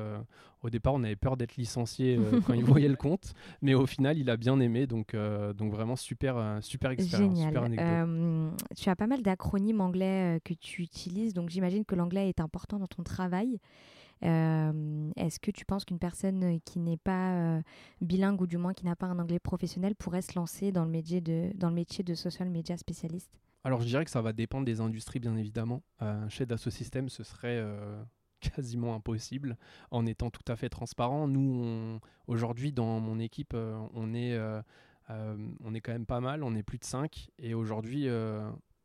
au 0.63 0.71
départ, 0.71 0.95
on 0.95 1.05
avait 1.05 1.15
peur 1.15 1.37
d'être 1.37 1.57
licencié 1.57 2.19
quand 2.47 2.55
il 2.55 2.65
voyait 2.65 2.89
le 2.89 2.97
compte, 2.97 3.35
mais 3.63 3.75
au 3.75 3.87
final, 3.87 4.19
il 4.19 4.29
a 4.29 4.37
bien 4.37 4.59
aimé. 4.59 4.89
Donc, 4.89 5.15
donc 5.57 5.73
vraiment 5.73 5.95
super, 5.95 6.59
super 6.63 6.91
expérience. 6.91 7.39
Génial. 7.39 8.51
tu 8.77 8.91
as 8.91 8.97
pas 8.97 9.07
mal 9.07 9.23
d'acronymes 9.23 9.81
anglais 9.81 10.41
que 10.43 10.55
tu 10.55 10.83
utilises, 10.83 11.33
donc 11.33 11.51
j'imagine 11.51 11.85
que 11.85 11.95
l'anglais 11.95 12.29
est 12.29 12.41
important 12.41 12.81
dans 12.81 12.89
ton 12.89 13.05
travail. 13.05 13.61
Euh, 14.25 15.11
est-ce 15.17 15.39
que 15.39 15.51
tu 15.51 15.65
penses 15.65 15.85
qu'une 15.85 15.99
personne 15.99 16.61
qui 16.65 16.79
n'est 16.79 16.97
pas 16.97 17.33
euh, 17.35 17.63
bilingue 18.01 18.41
ou 18.41 18.47
du 18.47 18.57
moins 18.57 18.73
qui 18.73 18.85
n'a 18.85 18.97
pas 18.97 19.07
un 19.07 19.19
anglais 19.19 19.39
professionnel 19.39 19.95
pourrait 19.95 20.23
se 20.23 20.39
lancer 20.39 20.73
dans 20.73 20.85
le 20.85 20.91
métier 20.91 21.21
de, 21.21 22.15
social 22.15 22.49
media 22.49 22.77
spécialiste? 22.77 23.31
Alors 23.65 23.81
je 23.81 23.87
dirais 23.87 24.05
que 24.05 24.11
ça 24.11 24.23
va 24.23 24.33
dépendre 24.33 24.65
des 24.65 24.81
industries 24.81 25.21
bien 25.21 25.37
évidemment. 25.37 25.83
Euh, 26.03 26.29
chez 26.29 26.47
Dassault 26.47 26.71
Systèmes, 26.71 27.09
ce 27.09 27.23
serait 27.23 27.63
quasiment 28.41 28.95
impossible 28.95 29.57
en 29.91 30.07
étant 30.07 30.31
tout 30.31 30.53
à 30.53 30.57
fait 30.57 30.69
transparent. 30.69 31.29
Nous, 31.29 31.99
aujourd'hui, 32.27 32.73
dans 32.73 33.01
mon 33.01 33.19
équipe, 33.19 33.55
on 33.55 34.15
est 34.15 34.39
on 35.09 35.75
est 35.75 35.81
quand 35.81 35.93
même 35.93 36.07
pas 36.07 36.21
mal, 36.21 36.43
on 36.43 36.55
est 36.55 36.63
plus 36.63 36.79
de 36.79 36.85
5. 36.85 37.29
Et 37.39 37.55
aujourd'hui, 37.55 38.09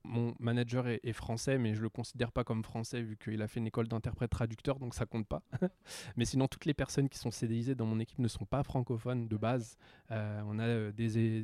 mon 0.04 0.34
manager 0.40 0.88
est, 0.88 1.14
français, 1.14 1.58
mais 1.58 1.74
je 1.74 1.82
le 1.82 1.90
considère 1.90 2.32
pas 2.32 2.44
comme 2.44 2.64
français 2.64 3.02
vu 3.02 3.18
qu'il 3.18 3.42
a 3.42 3.48
fait 3.48 3.60
une 3.60 3.68
école 3.68 3.88
d'interprète 3.88 4.30
traducteur, 4.30 4.80
donc 4.80 4.94
ça 4.94 5.06
compte 5.06 5.28
pas. 5.28 5.42
mais 6.18 6.26
sinon, 6.26 6.48
toutes 6.48 6.66
les 6.66 6.74
personnes 6.74 7.10
qui 7.10 7.18
sont 7.18 7.32
CDIsées 7.32 7.76
dans 7.76 7.86
mon 7.86 8.00
équipe 8.00 8.20
ne 8.20 8.28
sont 8.28 8.46
pas 8.46 8.64
francophones 8.64 9.28
de 9.28 9.38
base. 9.38 9.78
Euh, 10.12 10.42
on 10.48 10.60
a 10.60 10.64
euh, 10.64 10.92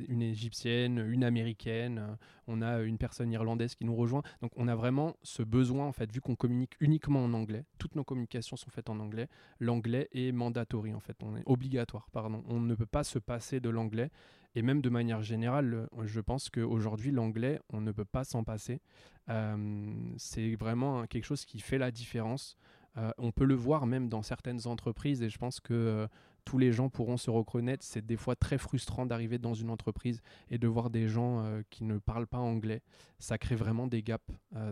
une 0.08 0.22
égyptienne, 0.22 0.98
une 0.98 1.24
américaine, 1.24 1.98
euh, 1.98 2.16
on 2.46 2.62
a 2.62 2.80
une 2.80 2.98
personne 2.98 3.30
irlandaise 3.32 3.74
qui 3.74 3.84
nous 3.84 3.94
rejoint. 3.94 4.22
Donc 4.40 4.52
on 4.56 4.68
a 4.68 4.74
vraiment 4.74 5.16
ce 5.22 5.42
besoin, 5.42 5.86
en 5.86 5.92
fait, 5.92 6.10
vu 6.10 6.20
qu'on 6.20 6.36
communique 6.36 6.74
uniquement 6.80 7.24
en 7.24 7.32
anglais, 7.34 7.64
toutes 7.78 7.94
nos 7.94 8.04
communications 8.04 8.56
sont 8.56 8.70
faites 8.70 8.90
en 8.90 8.98
anglais, 9.00 9.28
l'anglais 9.60 10.08
est 10.12 10.32
mandatory, 10.32 10.94
en 10.94 11.00
fait, 11.00 11.16
obligatoire, 11.44 12.08
pardon. 12.10 12.42
On 12.48 12.60
ne 12.60 12.74
peut 12.74 12.86
pas 12.86 13.04
se 13.04 13.18
passer 13.18 13.60
de 13.60 13.70
l'anglais. 13.70 14.10
Et 14.56 14.62
même 14.62 14.80
de 14.80 14.88
manière 14.88 15.20
générale, 15.20 15.86
je 16.04 16.20
pense 16.20 16.48
qu'aujourd'hui, 16.48 17.10
l'anglais, 17.10 17.60
on 17.68 17.82
ne 17.82 17.92
peut 17.92 18.06
pas 18.06 18.24
s'en 18.24 18.42
passer. 18.42 18.80
Euh, 19.28 19.94
c'est 20.16 20.54
vraiment 20.54 21.06
quelque 21.06 21.24
chose 21.24 21.44
qui 21.44 21.60
fait 21.60 21.76
la 21.76 21.90
différence. 21.90 22.56
Euh, 22.96 23.10
on 23.18 23.32
peut 23.32 23.44
le 23.44 23.54
voir 23.54 23.84
même 23.84 24.08
dans 24.08 24.22
certaines 24.22 24.66
entreprises 24.66 25.20
et 25.20 25.28
je 25.28 25.36
pense 25.36 25.60
que 25.60 25.74
euh, 25.74 26.06
tous 26.46 26.56
les 26.56 26.72
gens 26.72 26.88
pourront 26.88 27.18
se 27.18 27.28
reconnaître. 27.28 27.84
C'est 27.84 28.06
des 28.06 28.16
fois 28.16 28.34
très 28.34 28.56
frustrant 28.56 29.04
d'arriver 29.04 29.36
dans 29.36 29.52
une 29.52 29.68
entreprise 29.68 30.22
et 30.48 30.56
de 30.56 30.66
voir 30.66 30.88
des 30.88 31.06
gens 31.06 31.44
qui 31.68 31.84
ne 31.84 31.98
parlent 31.98 32.26
pas 32.26 32.38
anglais. 32.38 32.80
Ça 33.18 33.36
crée 33.36 33.56
vraiment 33.56 33.86
des 33.86 34.02
gaps. 34.02 34.24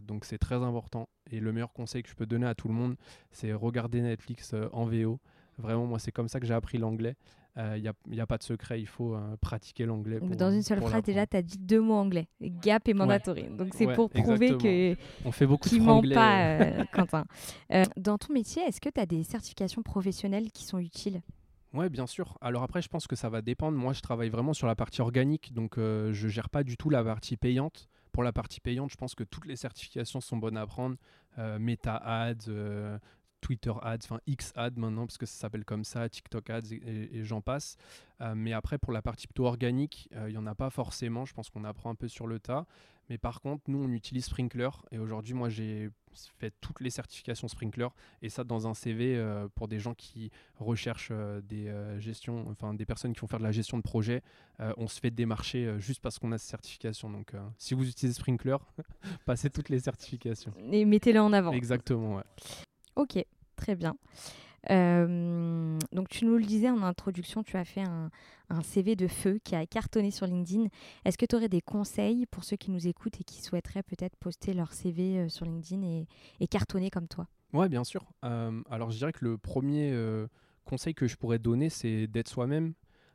donc 0.03 0.25
c'est 0.25 0.39
très 0.39 0.55
important. 0.55 1.11
Et 1.31 1.41
le 1.41 1.53
meilleur 1.53 1.75
conseil 1.75 2.03
que 2.03 2.09
je 2.09 2.15
peux 2.15 2.27
donner 2.27 2.47
à 2.47 2.55
tout 2.55 2.69
le 2.69 2.75
monde, 2.75 2.97
c'est 3.33 3.53
regarder 3.53 4.01
Netflix 4.01 4.55
en 4.73 4.87
VO. 4.87 5.21
Vraiment, 5.59 5.87
moi, 5.87 5.99
c'est 5.99 6.13
comme 6.13 6.29
ça 6.29 6.41
que 6.41 6.47
j'ai 6.47 6.55
appris 6.55 6.79
l'anglais. 6.79 7.17
Il 7.57 7.63
euh, 7.63 7.93
n'y 8.09 8.21
a, 8.21 8.27
pas 8.27 8.37
de 8.37 8.43
secret, 8.43 8.81
il 8.81 8.87
faut 8.87 9.15
euh, 9.15 9.37
pratiquer 9.41 9.87
l'anglais. 9.87 10.19
Dans 10.21 10.51
une 10.51 10.63
seule 10.63 10.81
phrase, 10.81 11.05
déjà, 11.05 11.25
tu 11.25 11.37
as 11.37 11.43
dit 11.43 11.59
deux 11.59 11.81
mots 11.81 11.95
anglais 11.95 12.27
gap 12.41 12.89
et 12.89 12.95
mandatory. 12.95 13.45
Donc, 13.45 13.69
c'est 13.75 13.87
pour 13.95 14.11
prouver 14.11 14.57
que. 14.57 14.97
On 15.25 15.31
fait 15.31 15.47
beaucoup 15.47 15.69
de 15.69 15.79
ment 15.79 16.03
pas, 16.03 16.47
euh, 16.47 16.85
Quentin. 16.93 17.25
dans 17.97 18.19
ton 18.19 18.33
métier, 18.33 18.63
est-ce 18.63 18.81
que 18.81 18.89
tu 18.89 19.01
as 19.01 19.07
des 19.07 19.23
certifications 19.23 19.83
professionnelles 19.83 20.51
qui 20.51 20.65
sont 20.65 20.79
utiles? 20.79 21.23
Oui, 21.73 21.89
bien 21.89 22.09
sûr. 22.09 22.39
Alors 22.41 22.65
après, 22.65 22.83
je 22.83 22.89
pense 22.89 23.07
que 23.07 23.17
ça 23.17 23.29
va 23.29 23.41
dépendre. 23.41 23.79
Moi, 23.79 23.93
je 23.93 24.01
travaille 24.01 24.31
vraiment 24.31 24.53
sur 24.53 24.67
la 24.67 24.75
partie 24.75 25.01
organique, 25.01 25.53
donc 25.53 25.75
je 25.77 26.11
je 26.13 26.29
gère 26.29 26.49
pas 26.49 26.65
du 26.65 26.77
tout 26.77 26.91
la 26.91 27.05
partie 27.05 27.37
payante. 27.37 27.89
Pour 28.11 28.25
la 28.25 28.33
partie 28.33 28.61
payante, 28.61 28.91
je 28.91 28.97
pense 28.97 29.15
que 29.15 29.25
toutes 29.25 29.47
les 29.47 29.57
certifications 29.57 30.21
sont 30.21 30.39
bonnes 30.39 30.57
à 30.57 30.67
prendre. 30.67 30.97
Meta 31.61 31.97
Ads, 31.97 32.51
Twitter 33.45 33.73
Ads, 33.83 33.99
enfin 34.05 34.21
X 34.27 34.55
Ads 34.57 34.79
maintenant, 34.79 35.05
parce 35.05 35.19
que 35.19 35.27
ça 35.27 35.35
s'appelle 35.35 35.67
comme 35.67 35.85
ça, 35.85 36.09
TikTok 36.09 36.49
Ads 36.49 36.73
et, 36.73 37.25
j'en 37.25 37.43
passe. 37.43 37.77
Euh, 38.23 38.33
mais 38.35 38.55
après, 38.55 38.79
pour 38.79 38.91
la 38.91 39.03
partie 39.03 39.27
plutôt 39.27 39.45
organique, 39.45 40.09
euh, 40.17 40.31
il 40.31 40.33
n'y 40.33 40.39
en 40.39 40.47
a 40.47 40.55
pas 40.55 40.71
forcément. 40.71 41.27
Je 41.27 41.35
pense 41.35 41.51
qu'on 41.51 41.65
apprend 41.65 41.91
un 41.91 41.95
peu 41.95 42.09
sur 42.09 42.27
le 42.27 42.41
tas. 42.41 42.65
Mais 43.11 43.19
par 43.19 43.43
contre, 43.43 43.65
nous, 43.69 43.85
on 43.85 43.93
utilise 43.93 44.25
Sprinkler. 44.25 44.71
Et 44.93 44.99
aujourd'hui, 44.99 45.35
moi, 45.35 45.51
j'ai 45.51 45.91
fait 46.39 46.55
toutes 46.63 46.81
les 46.81 46.89
certifications 46.89 47.47
Sprinkler. 47.47 47.89
Et 48.23 48.31
ça, 48.31 48.45
dans 48.45 48.67
un 48.67 48.73
CV 48.73 49.15
euh, 49.15 49.47
pour 49.55 49.69
des 49.69 49.79
gens 49.79 49.93
qui 49.93 50.31
recherchent 50.59 51.13
des 51.43 51.71
gestions, 51.99 52.47
enfin 52.49 52.73
des 52.73 52.87
personnes 52.87 53.13
qui 53.13 53.21
vont 53.21 53.27
faire 53.27 53.41
de 53.41 53.45
la 53.45 53.53
gestion 53.53 53.77
de 53.77 53.83
projet. 53.83 54.23
on 54.79 54.89
se 54.89 55.01
fait 55.01 55.11
démarcher 55.11 55.79
juste 55.81 56.01
parce 56.01 56.19
qu'on 56.19 56.33
a 56.33 56.39
ces 56.39 56.49
certifications. 56.49 57.11
Donc, 57.11 57.33
si 57.59 57.75
vous 57.75 57.87
utilisez 57.87 58.15
Sprinkler, 58.15 58.57
passez 59.27 59.51
toutes 59.51 59.69
les 59.69 59.81
certifications. 59.81 60.55
Et 60.73 60.87
mettez-le 60.87 61.21
en 61.21 61.35
avant. 61.35 61.53
Exactement, 61.53 62.17
ouais. 62.17 62.25
Ok, 62.97 63.25
très 63.65 63.77
bien. 63.77 63.97
Euh, 64.71 65.79
donc 65.93 66.09
tu 66.09 66.25
nous 66.25 66.37
le 66.37 66.45
disais 66.45 66.71
en 66.71 66.83
introduction, 66.83 67.43
tu 67.43 67.57
as 67.57 67.65
fait 67.65 67.83
un, 67.83 68.11
CV 68.63 68.95
de 68.95 69.09
feu 69.09 69.41
qui 69.43 69.57
a 69.57 69.67
cartonné 69.67 70.11
sur 70.11 70.27
LinkedIn. 70.27 70.69
Est-ce 71.05 71.19
que 71.19 71.27
tu 71.27 71.35
aurais 71.35 71.49
des 71.49 71.63
conseils 71.63 72.27
pour 72.27 72.45
ceux 72.45 72.57
qui 72.57 72.71
nous 72.71 72.87
écoutent 72.87 73.21
et 73.21 73.25
qui 73.25 73.43
souhaiteraient 73.43 73.83
peut-être 73.83 74.17
poster 74.17 74.53
leur 74.53 74.73
CV 74.73 75.19
euh, 75.19 75.29
sur 75.29 75.45
LinkedIn 75.47 76.05
et, 76.41 76.47
cartonner 76.47 76.91
comme 76.91 77.09
toi? 77.09 77.27
Ouais, 77.53 77.69
bien 77.69 77.85
sûr. 77.85 78.05
Euh, 78.25 78.63
alors 78.71 78.91
je 78.91 78.99
dirais 78.99 79.13
que 79.13 79.25
le 79.25 79.39
premier 79.39 79.93
conseil 80.65 80.95
que 80.95 81.07
je 81.07 81.17
pourrais 81.17 81.39
donner, 81.39 81.71
c'est 81.71 82.07
d'être 82.07 82.29
soi-même. 82.29 82.75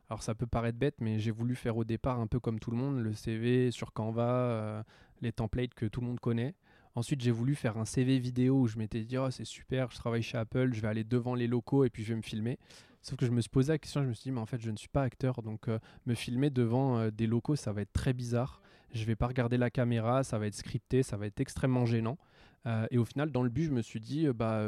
Alors 0.09 0.23
ça 0.23 0.33
peut 0.33 0.47
paraître 0.47 0.79
bête, 0.79 0.95
mais 0.99 1.19
j'ai 1.19 1.31
voulu 1.31 1.55
faire 1.55 1.77
au 1.77 1.83
départ 1.83 2.19
un 2.19 2.27
peu 2.27 2.39
comme 2.39 2.59
tout 2.59 2.71
le 2.71 2.77
monde, 2.77 2.99
le 2.99 3.13
CV 3.13 3.69
sur 3.69 3.93
Canva, 3.93 4.83
les 5.21 5.31
templates 5.31 5.75
que 5.75 5.85
tout 5.85 6.01
le 6.01 6.07
monde 6.07 6.19
connaît. 6.19 6.55
Ensuite, 6.99 7.21
j'ai 7.21 7.31
voulu 7.31 7.55
faire 7.55 7.77
un 7.77 7.85
CV 7.85 8.19
vidéo 8.19 8.59
où 8.59 8.67
je 8.67 8.77
m'étais 8.77 9.05
dit, 9.05 9.17
oh, 9.17 9.31
c'est 9.31 9.45
super, 9.45 9.89
je 9.89 9.95
travaille 9.95 10.21
chez 10.21 10.37
Apple, 10.37 10.73
je 10.73 10.81
vais 10.81 10.89
aller 10.89 11.05
devant 11.05 11.33
les 11.33 11.47
locaux 11.47 11.85
et 11.85 11.89
puis 11.89 12.03
je 12.03 12.09
vais 12.09 12.17
me 12.17 12.21
filmer. 12.21 12.59
Sauf 13.01 13.17
que 13.17 13.25
je 13.25 13.31
me 13.31 13.39
suis 13.39 13.49
posé 13.49 13.71
la 13.71 13.77
question, 13.77 14.03
je 14.03 14.09
me 14.09 14.13
suis 14.13 14.23
dit, 14.23 14.31
mais 14.33 14.41
en 14.41 14.45
fait, 14.45 14.59
je 14.59 14.69
ne 14.69 14.75
suis 14.75 14.89
pas 14.89 15.03
acteur, 15.03 15.41
donc 15.41 15.69
euh, 15.69 15.79
me 16.05 16.13
filmer 16.13 16.49
devant 16.49 16.97
euh, 16.97 17.09
des 17.09 17.25
locaux, 17.25 17.55
ça 17.55 17.71
va 17.71 17.83
être 17.83 17.93
très 17.93 18.11
bizarre. 18.11 18.61
Je 18.91 19.05
vais 19.05 19.15
pas 19.15 19.27
regarder 19.27 19.55
la 19.55 19.69
caméra, 19.69 20.25
ça 20.25 20.39
va 20.39 20.47
être 20.47 20.55
scripté, 20.55 21.01
ça 21.01 21.15
va 21.15 21.25
être 21.25 21.39
extrêmement 21.39 21.85
gênant. 21.85 22.17
Euh, 22.65 22.85
et 22.91 22.97
au 22.97 23.05
final, 23.05 23.31
dans 23.31 23.43
le 23.43 23.49
but, 23.49 23.63
je 23.63 23.71
me 23.71 23.81
suis 23.81 24.01
dit, 24.01 24.27
bah, 24.35 24.61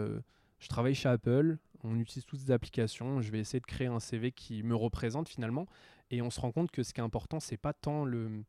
je 0.59 0.67
travaille 0.69 0.95
chez 0.95 1.09
Apple, 1.09 1.57
on 1.83 1.99
utilise 1.99 2.25
toutes 2.25 2.39
ces 2.39 2.51
applications, 2.51 3.19
je 3.19 3.29
vais 3.29 3.39
essayer 3.39 3.59
de 3.59 3.65
créer 3.65 3.87
un 3.87 3.99
CV 3.99 4.31
qui 4.31 4.63
me 4.63 4.75
représente 4.77 5.27
finalement. 5.27 5.65
Et 6.11 6.21
on 6.21 6.29
se 6.29 6.39
rend 6.39 6.53
compte 6.53 6.71
que 6.71 6.81
ce 6.81 6.93
qui 6.93 7.01
est 7.01 7.03
important, 7.03 7.41
c'est 7.41 7.57
pas 7.57 7.73
tant 7.73 8.05
le 8.05 8.45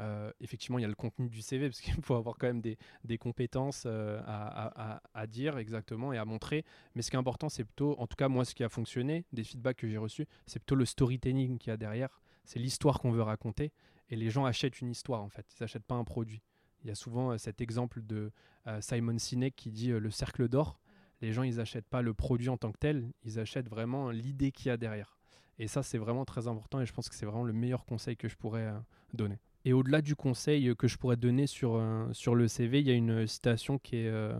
euh, 0.00 0.32
effectivement, 0.40 0.78
il 0.78 0.82
y 0.82 0.84
a 0.84 0.88
le 0.88 0.94
contenu 0.94 1.28
du 1.28 1.42
CV, 1.42 1.68
parce 1.68 1.80
qu'il 1.80 1.92
faut 2.02 2.14
avoir 2.14 2.36
quand 2.38 2.46
même 2.46 2.62
des, 2.62 3.18
compétences 3.18 3.84
euh, 3.86 4.20
à, 4.24 5.26
dire 5.26 5.58
exactement 5.58 6.12
et 6.12 6.18
à 6.18 6.24
montrer. 6.24 6.64
Mais 6.94 7.02
ce 7.02 7.10
qui 7.10 7.16
est 7.16 7.18
important, 7.18 7.48
c'est 7.48 7.64
plutôt, 7.64 7.98
en 7.98 8.06
tout 8.06 8.16
cas, 8.16 8.28
moi, 8.28 8.44
ce 8.44 8.54
qui 8.54 8.64
a 8.64 8.68
fonctionné, 8.68 9.24
des 9.32 9.44
feedbacks 9.44 9.76
que 9.76 9.88
j'ai 9.88 9.98
reçus, 9.98 10.26
c'est 10.46 10.58
plutôt 10.58 10.74
le 10.74 10.86
storytelling 10.86 11.58
qu'il 11.58 11.70
y 11.70 11.74
a 11.74 11.76
derrière. 11.76 12.20
C'est 12.44 12.58
l'histoire 12.58 12.98
qu'on 12.98 13.10
veut 13.10 13.22
raconter. 13.22 13.72
Et 14.08 14.16
les 14.16 14.30
gens 14.30 14.44
achètent 14.44 14.80
une 14.80 14.90
histoire, 14.90 15.22
en 15.22 15.28
fait. 15.28 15.46
Ils 15.58 15.62
n'achètent 15.62 15.84
pas 15.84 15.94
un 15.94 16.04
produit. 16.04 16.42
Il 16.82 16.88
y 16.88 16.90
a 16.90 16.94
souvent 16.94 17.32
euh, 17.32 17.38
cet 17.38 17.60
exemple 17.60 18.02
de 18.02 18.32
Simon 18.80 19.18
Sinek 19.18 19.56
qui 19.56 19.70
dit 19.70 19.88
le 19.88 20.10
cercle 20.10 20.48
d'or. 20.48 20.80
Les 21.22 21.32
gens, 21.32 21.42
ils 21.42 21.56
n'achètent 21.56 21.88
pas 21.88 22.02
le 22.02 22.14
produit 22.14 22.48
en 22.48 22.56
tant 22.56 22.72
que 22.72 22.78
tel, 22.78 23.10
ils 23.24 23.38
achètent 23.38 23.68
vraiment 23.68 24.10
l'idée 24.10 24.52
qu'il 24.52 24.66
y 24.66 24.70
a 24.70 24.76
derrière. 24.76 25.18
Et 25.58 25.66
ça, 25.66 25.82
c'est 25.82 25.98
vraiment 25.98 26.24
très 26.24 26.46
important 26.46 26.80
et 26.80 26.86
je 26.86 26.92
pense 26.92 27.08
que 27.08 27.14
c'est 27.14 27.26
vraiment 27.26 27.44
le 27.44 27.52
meilleur 27.52 27.84
conseil 27.84 28.16
que 28.16 28.28
je 28.28 28.36
pourrais 28.36 28.70
donner. 29.12 29.38
Et 29.64 29.72
au-delà 29.72 30.00
du 30.00 30.16
conseil 30.16 30.74
que 30.76 30.88
je 30.88 30.96
pourrais 30.96 31.16
donner 31.16 31.46
sur, 31.46 31.74
euh, 31.74 32.08
sur 32.12 32.34
le 32.34 32.48
CV, 32.48 32.80
il 32.80 32.88
y 32.88 32.90
a 32.90 32.94
une 32.94 33.26
citation 33.26 33.78
qui 33.78 33.96
est 33.96 34.08
euh, 34.08 34.34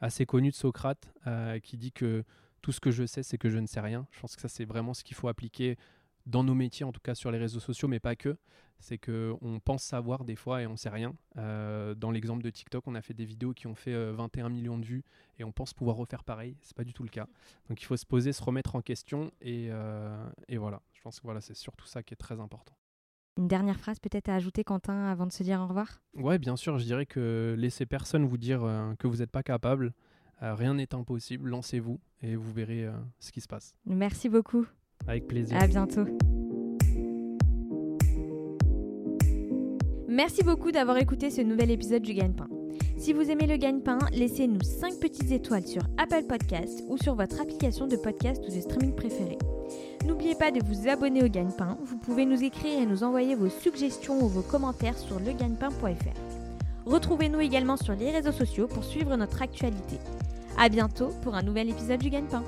assez 0.00 0.26
connue 0.26 0.50
de 0.50 0.54
Socrate 0.54 1.14
euh, 1.26 1.58
qui 1.60 1.78
dit 1.78 1.92
que 1.92 2.24
tout 2.60 2.72
ce 2.72 2.80
que 2.80 2.90
je 2.90 3.06
sais, 3.06 3.22
c'est 3.22 3.38
que 3.38 3.48
je 3.48 3.58
ne 3.58 3.66
sais 3.66 3.80
rien. 3.80 4.06
Je 4.10 4.20
pense 4.20 4.36
que 4.36 4.42
ça, 4.42 4.48
c'est 4.48 4.64
vraiment 4.64 4.92
ce 4.92 5.02
qu'il 5.02 5.16
faut 5.16 5.28
appliquer 5.28 5.78
dans 6.26 6.44
nos 6.44 6.54
métiers, 6.54 6.84
en 6.84 6.92
tout 6.92 7.00
cas 7.00 7.14
sur 7.14 7.30
les 7.30 7.38
réseaux 7.38 7.60
sociaux, 7.60 7.88
mais 7.88 8.00
pas 8.00 8.16
que. 8.16 8.36
C'est 8.78 8.98
qu'on 8.98 9.60
pense 9.64 9.82
savoir 9.82 10.24
des 10.24 10.36
fois 10.36 10.60
et 10.60 10.66
on 10.66 10.76
sait 10.76 10.90
rien. 10.90 11.14
dans 11.36 12.10
l'exemple 12.10 12.42
de 12.42 12.50
TikTok, 12.50 12.86
on 12.86 12.94
a 12.94 13.00
fait 13.00 13.14
des 13.14 13.24
vidéos 13.24 13.54
qui 13.54 13.66
ont 13.68 13.74
fait 13.74 13.94
21 14.12 14.50
millions 14.50 14.76
de 14.76 14.84
vues 14.84 15.02
et 15.38 15.44
on 15.44 15.52
pense 15.52 15.72
pouvoir 15.72 15.96
refaire 15.96 16.24
pareil. 16.24 16.58
C'est 16.60 16.76
pas 16.76 16.84
du 16.84 16.92
tout 16.92 17.04
le 17.04 17.08
cas. 17.08 17.26
Donc 17.70 17.80
il 17.80 17.86
faut 17.86 17.96
se 17.96 18.04
poser, 18.04 18.34
se 18.34 18.42
remettre 18.42 18.74
en 18.74 18.82
question 18.82 19.30
et, 19.40 19.70
et 20.48 20.58
voilà. 20.58 20.82
Je 20.92 21.00
pense 21.00 21.20
que 21.20 21.24
voilà, 21.24 21.40
c'est 21.40 21.56
surtout 21.56 21.86
ça 21.86 22.02
qui 22.02 22.12
est 22.12 22.18
très 22.18 22.38
important. 22.38 22.74
Une 23.38 23.48
dernière 23.48 23.78
phrase 23.78 23.98
peut-être 23.98 24.30
à 24.30 24.34
ajouter, 24.34 24.64
Quentin, 24.64 25.06
avant 25.06 25.26
de 25.26 25.32
se 25.32 25.42
dire 25.42 25.60
au 25.60 25.66
revoir? 25.66 26.00
Ouais, 26.14 26.38
bien 26.38 26.56
sûr, 26.56 26.78
je 26.78 26.84
dirais 26.84 27.04
que 27.04 27.54
laissez 27.58 27.84
personne 27.84 28.24
vous 28.24 28.38
dire 28.38 28.64
euh, 28.64 28.94
que 28.98 29.06
vous 29.06 29.16
n'êtes 29.16 29.30
pas 29.30 29.42
capable. 29.42 29.92
Euh, 30.42 30.54
rien 30.54 30.74
n'est 30.74 30.94
impossible, 30.94 31.50
lancez-vous 31.50 32.00
et 32.22 32.34
vous 32.34 32.52
verrez 32.52 32.86
euh, 32.86 32.92
ce 33.18 33.32
qui 33.32 33.42
se 33.42 33.48
passe. 33.48 33.74
Merci 33.84 34.30
beaucoup. 34.30 34.66
Avec 35.06 35.26
plaisir. 35.26 35.58
À 35.60 35.66
bientôt. 35.66 36.06
Merci 40.08 40.42
beaucoup 40.42 40.72
d'avoir 40.72 40.96
écouté 40.96 41.30
ce 41.30 41.42
nouvel 41.42 41.70
épisode 41.70 42.02
du 42.02 42.14
Gagne-Pain. 42.14 42.48
Si 42.96 43.12
vous 43.12 43.30
aimez 43.30 43.46
le 43.46 43.58
gagne-pain, 43.58 43.98
laissez-nous 44.12 44.62
5 44.62 44.98
petites 44.98 45.30
étoiles 45.30 45.66
sur 45.66 45.82
Apple 45.98 46.24
Podcast 46.26 46.82
ou 46.88 46.96
sur 46.96 47.14
votre 47.14 47.38
application 47.42 47.86
de 47.86 47.96
podcast 47.96 48.42
ou 48.48 48.54
de 48.54 48.60
streaming 48.60 48.94
préférée. 48.94 49.36
N'oubliez 50.06 50.36
pas 50.36 50.52
de 50.52 50.60
vous 50.64 50.88
abonner 50.88 51.24
au 51.24 51.28
Gagne-Pain. 51.28 51.76
Vous 51.82 51.96
pouvez 51.96 52.26
nous 52.26 52.44
écrire 52.44 52.80
et 52.80 52.86
nous 52.86 53.02
envoyer 53.02 53.34
vos 53.34 53.48
suggestions 53.48 54.22
ou 54.22 54.28
vos 54.28 54.42
commentaires 54.42 54.96
sur 54.96 55.18
legagnepain.fr. 55.18 56.86
Retrouvez-nous 56.86 57.40
également 57.40 57.76
sur 57.76 57.94
les 57.94 58.12
réseaux 58.12 58.30
sociaux 58.30 58.68
pour 58.68 58.84
suivre 58.84 59.16
notre 59.16 59.42
actualité. 59.42 59.98
A 60.56 60.68
bientôt 60.68 61.08
pour 61.22 61.34
un 61.34 61.42
nouvel 61.42 61.70
épisode 61.70 61.98
du 61.98 62.10
Gagne-Pain. 62.10 62.44